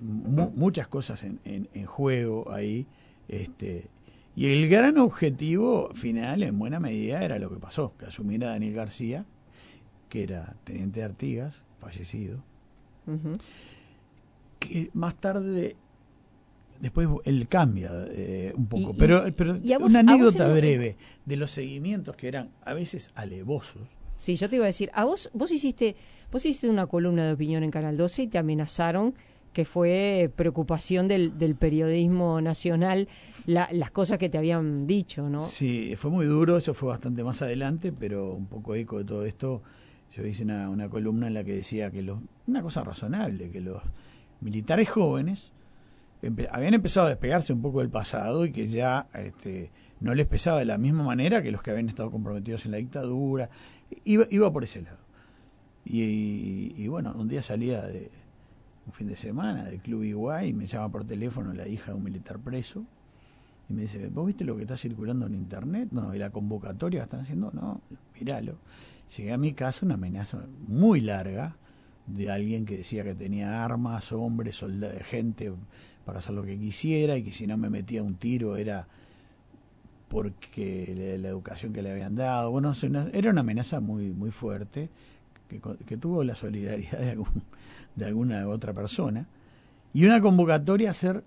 mu- 0.01 0.51
muchas 0.55 0.87
cosas 0.87 1.23
en, 1.23 1.39
en- 1.45 1.69
en 1.73 1.85
juego 1.85 2.51
ahí. 2.51 2.85
Este, 3.31 3.87
y 4.35 4.47
el 4.51 4.67
gran 4.69 4.97
objetivo 4.99 5.89
final, 5.95 6.43
en 6.43 6.59
buena 6.59 6.79
medida, 6.79 7.23
era 7.23 7.39
lo 7.39 7.49
que 7.49 7.57
pasó, 7.59 7.95
que 7.97 8.05
asumiera 8.05 8.49
Daniel 8.49 8.73
García, 8.75 9.25
que 10.09 10.21
era 10.23 10.55
teniente 10.65 10.99
de 10.99 11.05
Artigas, 11.05 11.63
fallecido, 11.79 12.43
que 14.59 14.89
más 14.93 15.15
tarde, 15.15 15.75
después 16.79 17.07
él 17.25 17.47
cambia 17.47 17.89
eh, 18.11 18.53
un 18.55 18.67
poco, 18.67 18.91
Y- 18.91 18.97
pero, 18.97 19.23
pero 19.35 19.57
y 19.57 19.73
a 19.73 19.79
vos- 19.79 19.89
una 19.89 19.99
anécdota 19.99 20.47
lo- 20.47 20.53
breve 20.53 20.97
de 21.25 21.35
los 21.37 21.51
seguimientos 21.51 22.15
que 22.15 22.27
eran 22.27 22.51
a 22.63 22.73
veces 22.73 23.11
alevosos. 23.15 23.87
Sí, 24.17 24.35
yo 24.35 24.49
te 24.49 24.57
iba 24.57 24.65
a 24.65 24.67
decir, 24.67 24.91
a 24.93 25.03
vos, 25.05 25.29
vos 25.33 25.51
hiciste, 25.51 25.95
vos 26.31 26.45
hiciste 26.45 26.69
una 26.69 26.85
columna 26.85 27.25
de 27.25 27.33
opinión 27.33 27.63
en 27.63 27.71
Canal 27.71 27.97
12 27.97 28.23
y 28.23 28.27
te 28.27 28.37
amenazaron 28.37 29.15
que 29.53 29.65
fue 29.65 30.31
preocupación 30.35 31.07
del, 31.07 31.37
del 31.37 31.55
periodismo 31.55 32.39
nacional 32.41 33.07
la- 33.45 33.67
las 33.71 33.91
cosas 33.91 34.17
que 34.17 34.29
te 34.29 34.37
habían 34.37 34.87
dicho, 34.87 35.29
¿no? 35.29 35.43
Sí, 35.43 35.93
fue 35.97 36.09
muy 36.09 36.25
duro, 36.25 36.57
eso 36.57 36.73
fue 36.73 36.89
bastante 36.89 37.23
más 37.23 37.41
adelante, 37.41 37.91
pero 37.91 38.33
un 38.33 38.45
poco 38.47 38.75
eco 38.75 38.97
de 38.99 39.03
todo 39.05 39.25
esto. 39.25 39.61
Yo 40.15 40.25
hice 40.25 40.43
una, 40.43 40.69
una 40.69 40.89
columna 40.89 41.27
en 41.27 41.33
la 41.33 41.43
que 41.43 41.53
decía 41.55 41.89
que 41.91 42.01
los, 42.01 42.19
una 42.47 42.61
cosa 42.61 42.83
razonable, 42.83 43.49
que 43.49 43.61
los 43.61 43.81
militares 44.41 44.89
jóvenes 44.89 45.51
habían 46.51 46.73
empezado 46.73 47.07
a 47.07 47.09
despegarse 47.09 47.51
un 47.51 47.61
poco 47.61 47.79
del 47.79 47.89
pasado 47.89 48.45
y 48.45 48.51
que 48.51 48.67
ya 48.67 49.07
este, 49.15 49.71
no 49.99 50.13
les 50.13 50.27
pesaba 50.27 50.59
de 50.59 50.65
la 50.65 50.77
misma 50.77 51.03
manera 51.03 51.41
que 51.41 51.51
los 51.51 51.63
que 51.63 51.71
habían 51.71 51.89
estado 51.89 52.11
comprometidos 52.11 52.65
en 52.65 52.71
la 52.71 52.77
dictadura. 52.77 53.49
Iba, 54.05 54.25
iba 54.29 54.51
por 54.53 54.63
ese 54.63 54.81
lado. 54.81 54.97
Y, 55.83 56.01
y- 56.03 56.73
y 56.77 56.87
bueno, 56.87 57.13
un 57.15 57.27
día 57.27 57.41
salía 57.41 57.81
de 57.81 58.11
un 58.85 58.93
fin 58.93 59.07
de 59.07 59.15
semana 59.15 59.65
del 59.65 59.79
Club 59.79 60.03
Iguay 60.03 60.49
y 60.49 60.53
me 60.53 60.65
llama 60.65 60.89
por 60.89 61.05
teléfono 61.05 61.53
la 61.53 61.67
hija 61.67 61.91
de 61.91 61.97
un 61.97 62.03
militar 62.03 62.39
preso 62.39 62.85
y 63.69 63.73
me 63.73 63.83
dice, 63.83 64.09
¿vos 64.09 64.27
viste 64.27 64.43
lo 64.43 64.55
que 64.55 64.63
está 64.63 64.75
circulando 64.75 65.27
en 65.27 65.35
internet? 65.35 65.89
No, 65.91 66.13
y 66.13 66.19
la 66.19 66.29
convocatoria 66.29 66.99
que 66.99 67.03
están 67.03 67.21
haciendo, 67.21 67.51
no, 67.53 67.81
míralo. 68.19 68.57
Llegué 69.15 69.31
a 69.31 69.37
mi 69.37 69.53
casa 69.53 69.85
una 69.85 69.95
amenaza 69.95 70.45
muy 70.67 70.99
larga 71.01 71.55
de 72.07 72.31
alguien 72.31 72.65
que 72.65 72.77
decía 72.77 73.03
que 73.03 73.15
tenía 73.15 73.63
armas, 73.63 74.11
hombres, 74.11 74.57
soldados, 74.57 75.01
gente 75.03 75.53
para 76.05 76.19
hacer 76.19 76.33
lo 76.33 76.43
que 76.43 76.57
quisiera 76.57 77.17
y 77.17 77.23
que 77.23 77.31
si 77.31 77.47
no 77.47 77.57
me 77.57 77.69
metía 77.69 78.03
un 78.03 78.15
tiro 78.15 78.57
era 78.57 78.87
porque 80.09 80.93
la, 80.97 81.17
la 81.21 81.29
educación 81.29 81.71
que 81.71 81.81
le 81.81 81.91
habían 81.91 82.15
dado. 82.15 82.51
Bueno, 82.51 82.73
era 83.13 83.29
una 83.29 83.41
amenaza 83.41 83.79
muy 83.79 84.11
muy 84.11 84.31
fuerte 84.31 84.89
que, 85.59 85.85
que 85.85 85.97
tuvo 85.97 86.23
la 86.23 86.35
solidaridad 86.35 86.99
de, 86.99 87.11
algún, 87.11 87.43
de 87.95 88.05
alguna 88.05 88.47
otra 88.47 88.73
persona 88.73 89.27
y 89.93 90.05
una 90.05 90.21
convocatoria 90.21 90.89
a 90.89 90.91
hacer 90.91 91.23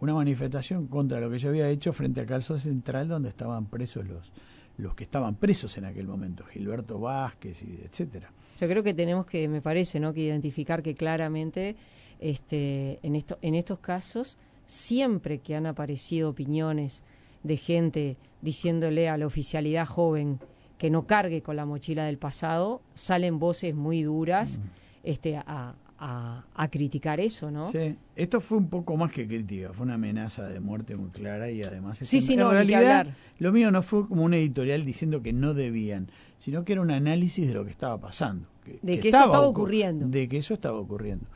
una 0.00 0.14
manifestación 0.14 0.86
contra 0.86 1.20
lo 1.20 1.30
que 1.30 1.38
yo 1.38 1.48
había 1.48 1.68
hecho 1.68 1.92
frente 1.92 2.20
al 2.20 2.26
calzón 2.26 2.58
central 2.58 3.08
donde 3.08 3.30
estaban 3.30 3.66
presos 3.66 4.06
los 4.06 4.32
los 4.76 4.94
que 4.94 5.04
estaban 5.04 5.36
presos 5.36 5.78
en 5.78 5.84
aquel 5.84 6.06
momento, 6.06 6.44
Gilberto 6.44 6.98
Vázquez 6.98 7.62
y 7.62 7.80
etcétera. 7.84 8.30
Yo 8.60 8.68
creo 8.68 8.82
que 8.82 8.94
tenemos 8.94 9.26
que, 9.26 9.48
me 9.48 9.60
parece, 9.60 10.00
¿no? 10.00 10.12
que 10.12 10.20
identificar 10.20 10.82
que 10.82 10.94
claramente 10.94 11.76
este, 12.20 12.98
en, 13.02 13.14
esto, 13.14 13.38
en 13.42 13.54
estos 13.54 13.78
casos, 13.78 14.36
siempre 14.66 15.38
que 15.38 15.54
han 15.54 15.66
aparecido 15.66 16.30
opiniones 16.30 17.02
de 17.42 17.56
gente 17.56 18.16
diciéndole 18.42 19.08
a 19.08 19.16
la 19.16 19.26
oficialidad 19.26 19.86
joven 19.86 20.40
que 20.78 20.90
no 20.90 21.06
cargue 21.06 21.42
con 21.42 21.56
la 21.56 21.64
mochila 21.66 22.04
del 22.04 22.18
pasado, 22.18 22.82
salen 22.94 23.38
voces 23.38 23.74
muy 23.74 24.02
duras 24.02 24.58
este, 25.02 25.36
a, 25.36 25.74
a- 25.98 26.44
a 26.54 26.68
criticar 26.68 27.20
eso, 27.20 27.50
¿no? 27.50 27.70
Sí, 27.70 27.96
esto 28.16 28.40
fue 28.40 28.58
un 28.58 28.68
poco 28.68 28.96
más 28.96 29.12
que 29.12 29.26
crítica, 29.26 29.72
fue 29.72 29.84
una 29.86 29.94
amenaza 29.94 30.46
de 30.48 30.60
muerte 30.60 30.96
muy 30.96 31.10
clara 31.10 31.50
y 31.50 31.62
además 31.62 31.98
Sí, 31.98 32.18
es- 32.18 32.26
sí, 32.26 32.32
en 32.34 32.40
no, 32.40 32.50
realidad 32.50 33.06
lo 33.38 33.52
mío 33.52 33.70
no 33.70 33.82
fue 33.82 34.06
como 34.08 34.24
un 34.24 34.34
editorial 34.34 34.84
diciendo 34.84 35.22
que 35.22 35.32
no 35.32 35.54
debían, 35.54 36.08
sino 36.38 36.64
que 36.64 36.72
era 36.72 36.82
un 36.82 36.90
análisis 36.90 37.46
de 37.46 37.54
lo 37.54 37.64
que 37.64 37.70
estaba 37.70 37.98
pasando, 38.00 38.48
De 38.82 38.98
que 38.98 39.08
eso 39.08 39.18
estaba 39.18 39.38
ocu- 39.38 39.50
ocurriendo. 39.50 40.06
de 40.08 40.28
que 40.28 40.38
eso 40.38 40.52
estaba 40.54 40.78
ocurriendo. 40.78 41.26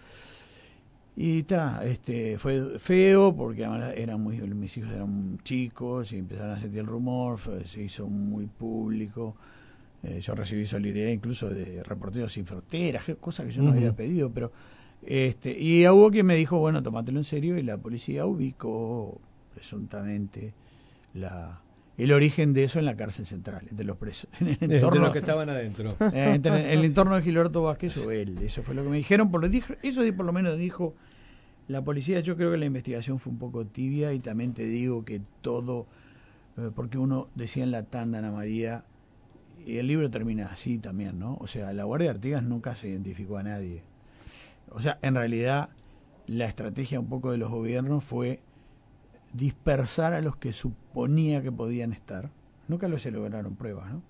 Y 1.20 1.40
está, 1.40 1.84
este, 1.84 2.38
fue 2.38 2.78
feo 2.78 3.34
porque 3.34 3.64
además 3.64 3.92
eran 3.96 4.20
muy, 4.22 4.36
mis 4.40 4.76
hijos 4.76 4.92
eran 4.92 5.38
chicos 5.42 6.12
y 6.12 6.18
empezaron 6.18 6.52
a 6.52 6.60
sentir 6.60 6.78
el 6.78 6.86
rumor, 6.86 7.38
fue- 7.38 7.64
se 7.64 7.82
hizo 7.82 8.06
muy 8.06 8.46
público. 8.46 9.34
Eh, 10.04 10.20
yo 10.20 10.36
recibí 10.36 10.64
solidaridad 10.64 11.10
incluso 11.10 11.48
de 11.48 11.82
Reporteros 11.82 12.32
Sin 12.32 12.46
Fronteras, 12.46 13.02
cosa 13.20 13.44
que 13.44 13.50
yo 13.50 13.62
no 13.62 13.72
había 13.72 13.96
pedido, 13.96 14.30
pero 14.32 14.52
este 15.02 15.58
y 15.58 15.84
hubo 15.88 16.08
quien 16.12 16.24
me 16.24 16.36
dijo, 16.36 16.58
bueno, 16.60 16.84
tomátelo 16.84 17.18
en 17.18 17.24
serio 17.24 17.58
y 17.58 17.62
la 17.64 17.78
policía 17.78 18.24
ubicó 18.24 19.20
presuntamente 19.54 20.54
la 21.14 21.60
el 21.96 22.12
origen 22.12 22.52
de 22.52 22.62
eso 22.62 22.78
en 22.78 22.84
la 22.84 22.96
cárcel 22.96 23.26
central, 23.26 23.66
entre 23.68 23.84
los 23.84 23.96
presos, 23.96 24.30
en 24.40 24.48
el 24.50 24.58
De 24.68 24.74
entorno, 24.76 25.00
los 25.00 25.12
que 25.12 25.18
estaban 25.18 25.50
adentro. 25.50 25.96
eh, 26.12 26.32
entre 26.36 26.72
el 26.72 26.84
entorno 26.84 27.16
de 27.16 27.22
Gilberto 27.22 27.62
Vázquez 27.64 27.96
o 27.96 28.12
él, 28.12 28.38
eso 28.40 28.62
fue 28.62 28.76
lo 28.76 28.84
que 28.84 28.88
me 28.90 28.98
dijeron, 28.98 29.32
por 29.32 29.40
lo 29.40 29.48
eso 29.82 30.02
por 30.16 30.24
lo 30.24 30.32
menos 30.32 30.56
dijo 30.56 30.94
la 31.68 31.84
policía, 31.84 32.20
yo 32.20 32.36
creo 32.36 32.50
que 32.50 32.56
la 32.56 32.64
investigación 32.64 33.18
fue 33.18 33.32
un 33.32 33.38
poco 33.38 33.66
tibia 33.66 34.12
y 34.14 34.20
también 34.20 34.54
te 34.54 34.64
digo 34.64 35.04
que 35.04 35.20
todo, 35.42 35.86
eh, 36.56 36.70
porque 36.74 36.98
uno 36.98 37.28
decía 37.34 37.62
en 37.62 37.70
la 37.70 37.82
tanda, 37.84 38.18
Ana 38.18 38.32
María, 38.32 38.84
y 39.64 39.76
el 39.76 39.86
libro 39.86 40.10
termina 40.10 40.46
así 40.46 40.78
también, 40.78 41.18
¿no? 41.18 41.36
O 41.40 41.46
sea, 41.46 41.72
la 41.74 41.84
Guardia 41.84 42.08
de 42.08 42.16
Artigas 42.16 42.42
nunca 42.42 42.74
se 42.74 42.88
identificó 42.88 43.36
a 43.36 43.42
nadie. 43.42 43.82
O 44.70 44.80
sea, 44.80 44.98
en 45.02 45.14
realidad 45.14 45.68
la 46.26 46.46
estrategia 46.46 47.00
un 47.00 47.08
poco 47.08 47.32
de 47.32 47.38
los 47.38 47.50
gobiernos 47.50 48.02
fue 48.02 48.40
dispersar 49.32 50.14
a 50.14 50.22
los 50.22 50.36
que 50.36 50.52
suponía 50.52 51.42
que 51.42 51.52
podían 51.52 51.92
estar. 51.92 52.30
Nunca 52.66 52.88
lo 52.88 52.98
se 52.98 53.10
lograron 53.10 53.56
pruebas, 53.56 53.92
¿no? 53.92 54.02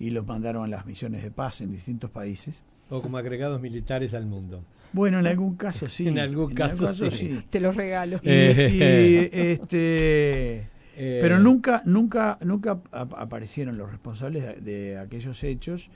Y 0.00 0.10
los 0.10 0.26
mandaron 0.26 0.64
a 0.64 0.68
las 0.68 0.86
misiones 0.86 1.22
de 1.22 1.30
paz 1.30 1.60
en 1.60 1.70
distintos 1.70 2.10
países. 2.10 2.62
O 2.90 3.02
como 3.02 3.18
agregados 3.18 3.60
militares 3.60 4.14
al 4.14 4.26
mundo. 4.26 4.60
Bueno, 4.92 5.18
en 5.18 5.26
algún 5.26 5.56
caso 5.56 5.86
sí. 5.86 6.08
En 6.08 6.18
algún 6.18 6.54
caso 6.54 6.92
sí. 7.10 7.40
Te 7.50 7.60
los 7.60 7.76
regalo. 7.76 8.20
Y, 8.22 8.30
y, 8.30 9.28
este 9.32 10.70
Eh, 10.96 11.18
pero 11.22 11.38
nunca 11.38 11.82
nunca 11.84 12.38
nunca 12.42 12.80
ap- 12.90 13.14
aparecieron 13.14 13.76
los 13.78 13.90
responsables 13.90 14.64
de, 14.64 14.98
aquellos 14.98 15.44
hechos 15.44 15.90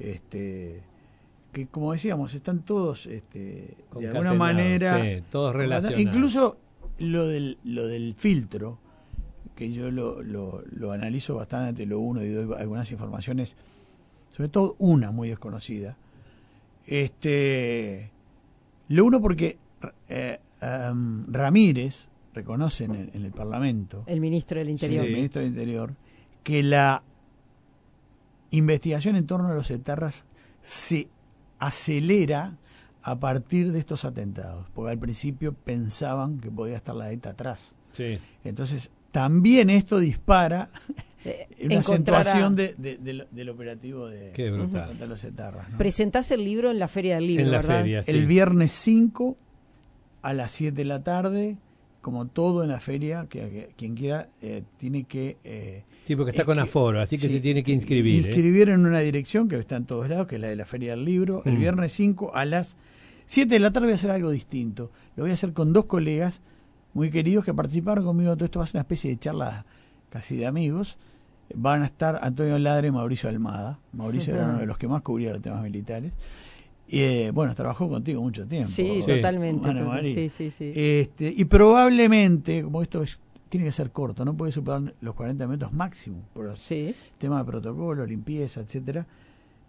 este 0.00 0.82
que 1.52 1.66
como 1.68 1.92
decíamos 1.92 2.34
están 2.34 2.62
todos 2.64 3.06
este 3.06 3.76
de 3.98 4.08
alguna 4.08 4.34
manera 4.34 5.00
sí, 5.02 5.22
todos 5.30 5.54
relacionados. 5.54 6.00
incluso 6.00 6.58
lo 6.98 7.28
del 7.28 7.58
lo 7.64 7.86
del 7.86 8.14
filtro 8.16 8.78
que 9.54 9.70
yo 9.72 9.90
lo, 9.92 10.22
lo, 10.22 10.64
lo 10.72 10.90
analizo 10.92 11.36
bastante 11.36 11.86
lo 11.86 12.00
uno 12.00 12.24
y 12.24 12.28
doy 12.30 12.48
algunas 12.58 12.90
informaciones 12.90 13.54
sobre 14.36 14.48
todo 14.48 14.74
una 14.78 15.10
muy 15.12 15.28
desconocida 15.28 15.96
este 16.88 18.10
lo 18.88 19.04
uno 19.04 19.20
porque 19.20 19.58
eh, 20.08 20.38
Ramírez 21.28 22.08
reconoce 22.34 22.84
en 22.84 22.94
el, 22.94 23.10
en 23.14 23.24
el 23.24 23.32
Parlamento 23.32 24.04
El 24.06 24.20
ministro 24.20 24.58
del 24.58 24.70
Interior. 24.70 25.04
el 25.04 25.12
ministro 25.12 25.40
del 25.40 25.50
Interior, 25.50 25.94
que 26.42 26.62
la 26.62 27.02
investigación 28.50 29.16
en 29.16 29.26
torno 29.26 29.48
a 29.48 29.54
los 29.54 29.70
etarras 29.70 30.24
se 30.62 31.08
acelera 31.58 32.56
a 33.02 33.18
partir 33.20 33.72
de 33.72 33.78
estos 33.78 34.04
atentados, 34.04 34.66
porque 34.74 34.90
al 34.90 34.98
principio 34.98 35.54
pensaban 35.54 36.38
que 36.40 36.50
podía 36.50 36.76
estar 36.76 36.94
la 36.94 37.10
ETA 37.12 37.30
atrás. 37.30 37.74
Sí. 37.92 38.18
Entonces 38.44 38.90
también 39.12 39.70
esto 39.70 39.98
dispara 39.98 40.68
Eh, 41.24 41.48
una 41.64 41.80
acentuación 41.80 42.54
de- 42.56 42.74
de- 42.78 42.96
del- 42.98 43.26
del 43.30 43.48
operativo 43.48 44.06
de 44.08 44.32
Qué 44.32 44.50
brutal. 44.50 44.86
contra 44.88 45.06
los 45.06 45.22
etarras. 45.24 45.68
¿no? 45.70 45.78
Presentás 45.78 46.30
el 46.30 46.44
libro 46.44 46.70
en 46.70 46.78
la 46.78 46.88
Feria 46.88 47.16
del 47.16 47.26
Libro, 47.26 47.44
En 47.44 47.50
la 47.50 47.58
¿verdad? 47.58 47.78
feria, 47.80 48.02
sí. 48.02 48.10
El 48.12 48.26
viernes 48.26 48.72
5 48.72 49.36
a 50.22 50.32
las 50.32 50.50
7 50.52 50.76
de 50.76 50.84
la 50.84 51.02
tarde, 51.02 51.56
como 52.00 52.26
todo 52.26 52.62
en 52.62 52.68
la 52.70 52.80
feria, 52.80 53.26
que, 53.28 53.40
que 53.50 53.68
quien 53.76 53.94
quiera 53.96 54.28
eh, 54.40 54.62
tiene 54.78 55.04
que... 55.04 55.36
eh, 55.44 55.82
Sí, 56.06 56.16
porque 56.16 56.30
está 56.30 56.42
es 56.42 56.46
con 56.46 56.54
que- 56.54 56.60
aforo, 56.62 57.00
así 57.00 57.18
que 57.18 57.26
sí, 57.26 57.34
se 57.34 57.40
tiene 57.40 57.62
que 57.62 57.72
inscribir. 57.72 58.24
¿eh? 58.24 58.28
Inscribir 58.30 58.68
en 58.70 58.86
una 58.86 59.00
dirección 59.00 59.48
que 59.48 59.56
está 59.56 59.76
en 59.76 59.84
todos 59.84 60.08
lados, 60.08 60.26
que 60.28 60.36
es 60.36 60.40
la 60.40 60.48
de 60.48 60.56
la 60.56 60.64
Feria 60.64 60.92
del 60.92 61.04
Libro. 61.04 61.42
El 61.44 61.54
Mm. 61.54 61.58
viernes 61.60 61.92
5 61.92 62.34
a 62.34 62.44
las 62.44 62.76
7 63.26 63.52
de 63.54 63.58
la 63.58 63.72
tarde 63.72 63.88
voy 63.88 63.92
a 63.92 63.96
hacer 63.96 64.10
algo 64.12 64.30
distinto. 64.30 64.90
Lo 65.16 65.24
voy 65.24 65.32
a 65.32 65.34
hacer 65.34 65.52
con 65.52 65.72
dos 65.72 65.84
colegas 65.86 66.40
muy 66.98 67.10
queridos 67.10 67.44
que 67.44 67.54
participaron 67.54 68.04
conmigo. 68.04 68.34
Todo 68.36 68.44
esto 68.46 68.58
va 68.58 68.64
a 68.64 68.66
ser 68.66 68.74
una 68.76 68.82
especie 68.82 69.08
de 69.10 69.18
charla 69.18 69.64
casi 70.10 70.36
de 70.36 70.46
amigos. 70.46 70.98
Van 71.54 71.82
a 71.82 71.86
estar 71.86 72.18
Antonio 72.22 72.58
Ladre 72.58 72.88
y 72.88 72.90
Mauricio 72.90 73.28
Almada. 73.28 73.78
Mauricio 73.92 74.34
era 74.34 74.46
uno 74.46 74.58
de 74.58 74.66
los 74.66 74.78
que 74.78 74.88
más 74.88 75.02
cubría 75.02 75.30
los 75.32 75.40
temas 75.40 75.62
militares. 75.62 76.12
Y, 76.88 76.98
eh, 77.00 77.30
bueno, 77.32 77.54
trabajó 77.54 77.88
contigo 77.88 78.20
mucho 78.20 78.48
tiempo. 78.48 78.68
Sí, 78.68 79.00
Sí. 79.00 79.06
totalmente. 79.12 80.14
Sí, 80.14 80.28
sí, 80.28 80.50
sí. 80.50 80.72
Este, 80.74 81.32
y 81.36 81.44
probablemente, 81.44 82.64
como 82.64 82.82
esto 82.82 83.04
es- 83.04 83.20
tiene 83.48 83.64
que 83.64 83.72
ser 83.72 83.92
corto, 83.92 84.24
no 84.24 84.36
puede 84.36 84.50
superar 84.50 84.92
los 85.00 85.14
40 85.14 85.46
minutos 85.46 85.72
máximo 85.72 86.18
por 86.34 86.48
el 86.48 86.56
sí. 86.56 86.96
tema 87.18 87.38
de 87.38 87.44
protocolo, 87.44 88.04
limpieza, 88.06 88.60
etcétera. 88.60 89.06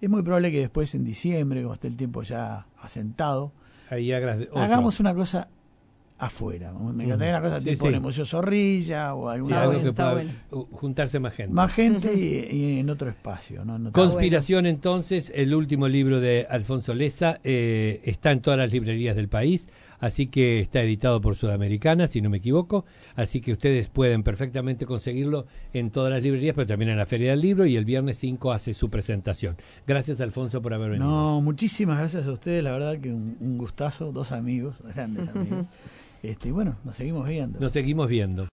Es 0.01 0.09
muy 0.09 0.23
probable 0.23 0.51
que 0.51 0.61
después 0.61 0.95
en 0.95 1.03
diciembre, 1.03 1.59
cuando 1.61 1.75
esté 1.75 1.87
el 1.89 1.95
tiempo 1.95 2.23
ya 2.23 2.65
asentado, 2.79 3.51
Ahí 3.91 4.11
hagamos 4.11 4.99
una 4.99 5.13
cosa 5.13 5.47
afuera. 6.19 6.73
Me 6.73 7.05
encantaría 7.05 7.33
una 7.37 7.41
cosa 7.41 7.59
Sí, 7.61 7.71
tipo 7.71 7.87
sí. 7.87 7.93
el 7.93 8.01
Museo 8.01 8.25
Zorrilla 8.25 9.15
o 9.15 9.29
Sí, 9.29 9.35
alguna 9.35 9.61
algo 9.61 9.71
bueno, 9.73 9.85
que 9.89 9.93
pueda 9.93 10.11
bueno. 10.13 10.31
uh, 10.51 10.63
juntarse 10.75 11.19
más 11.19 11.33
gente. 11.33 11.53
más 11.53 11.73
gente 11.73 12.13
y, 12.13 12.55
y 12.55 12.79
en 12.79 12.89
otro 12.89 13.09
espacio. 13.09 13.63
¿no? 13.65 13.77
En 13.77 13.87
otro- 13.87 14.01
Conspiración, 14.03 14.65
entonces, 14.65 15.31
el 15.33 15.55
último 15.55 15.87
libro 15.87 16.19
de 16.19 16.45
Alfonso 16.49 16.93
Leza 16.93 17.39
eh, 17.43 18.01
está 18.03 18.31
en 18.31 18.41
todas 18.41 18.59
las 18.59 18.71
librerías 18.71 19.15
del 19.15 19.29
país, 19.29 19.69
así 20.01 20.27
que 20.27 20.59
está 20.59 20.81
editado 20.81 21.21
por 21.21 21.35
Sudamericana, 21.35 22.07
si 22.07 22.21
no 22.21 22.29
me 22.29 22.37
equivoco, 22.37 22.85
así 23.15 23.39
que 23.41 23.53
ustedes 23.53 23.87
pueden 23.87 24.23
perfectamente 24.23 24.85
conseguirlo 24.85 25.45
en 25.73 25.89
todas 25.89 26.11
las 26.11 26.21
librerías, 26.21 26.53
pero 26.55 26.67
también 26.67 26.89
en 26.91 26.97
la 26.97 27.05
Feria 27.05 27.31
del 27.31 27.41
Libro 27.41 27.65
y 27.65 27.75
el 27.77 27.85
viernes 27.85 28.17
5 28.17 28.51
hace 28.51 28.73
su 28.73 28.89
presentación. 28.89 29.55
Gracias, 29.87 30.19
Alfonso, 30.21 30.61
por 30.61 30.73
haber 30.73 30.91
venido. 30.91 31.07
No, 31.09 31.41
muchísimas 31.41 31.97
gracias 31.97 32.27
a 32.27 32.31
ustedes, 32.33 32.61
la 32.63 32.71
verdad 32.71 32.99
que 32.99 33.09
un, 33.13 33.37
un 33.39 33.57
gustazo, 33.57 34.11
dos 34.11 34.31
amigos, 34.33 34.75
grandes 34.93 35.27
amigos. 35.29 35.65
Este, 36.21 36.51
bueno, 36.51 36.77
nos 36.83 36.95
seguimos 36.95 37.27
viendo. 37.27 37.59
Nos 37.59 37.71
seguimos 37.71 38.07
viendo. 38.09 38.47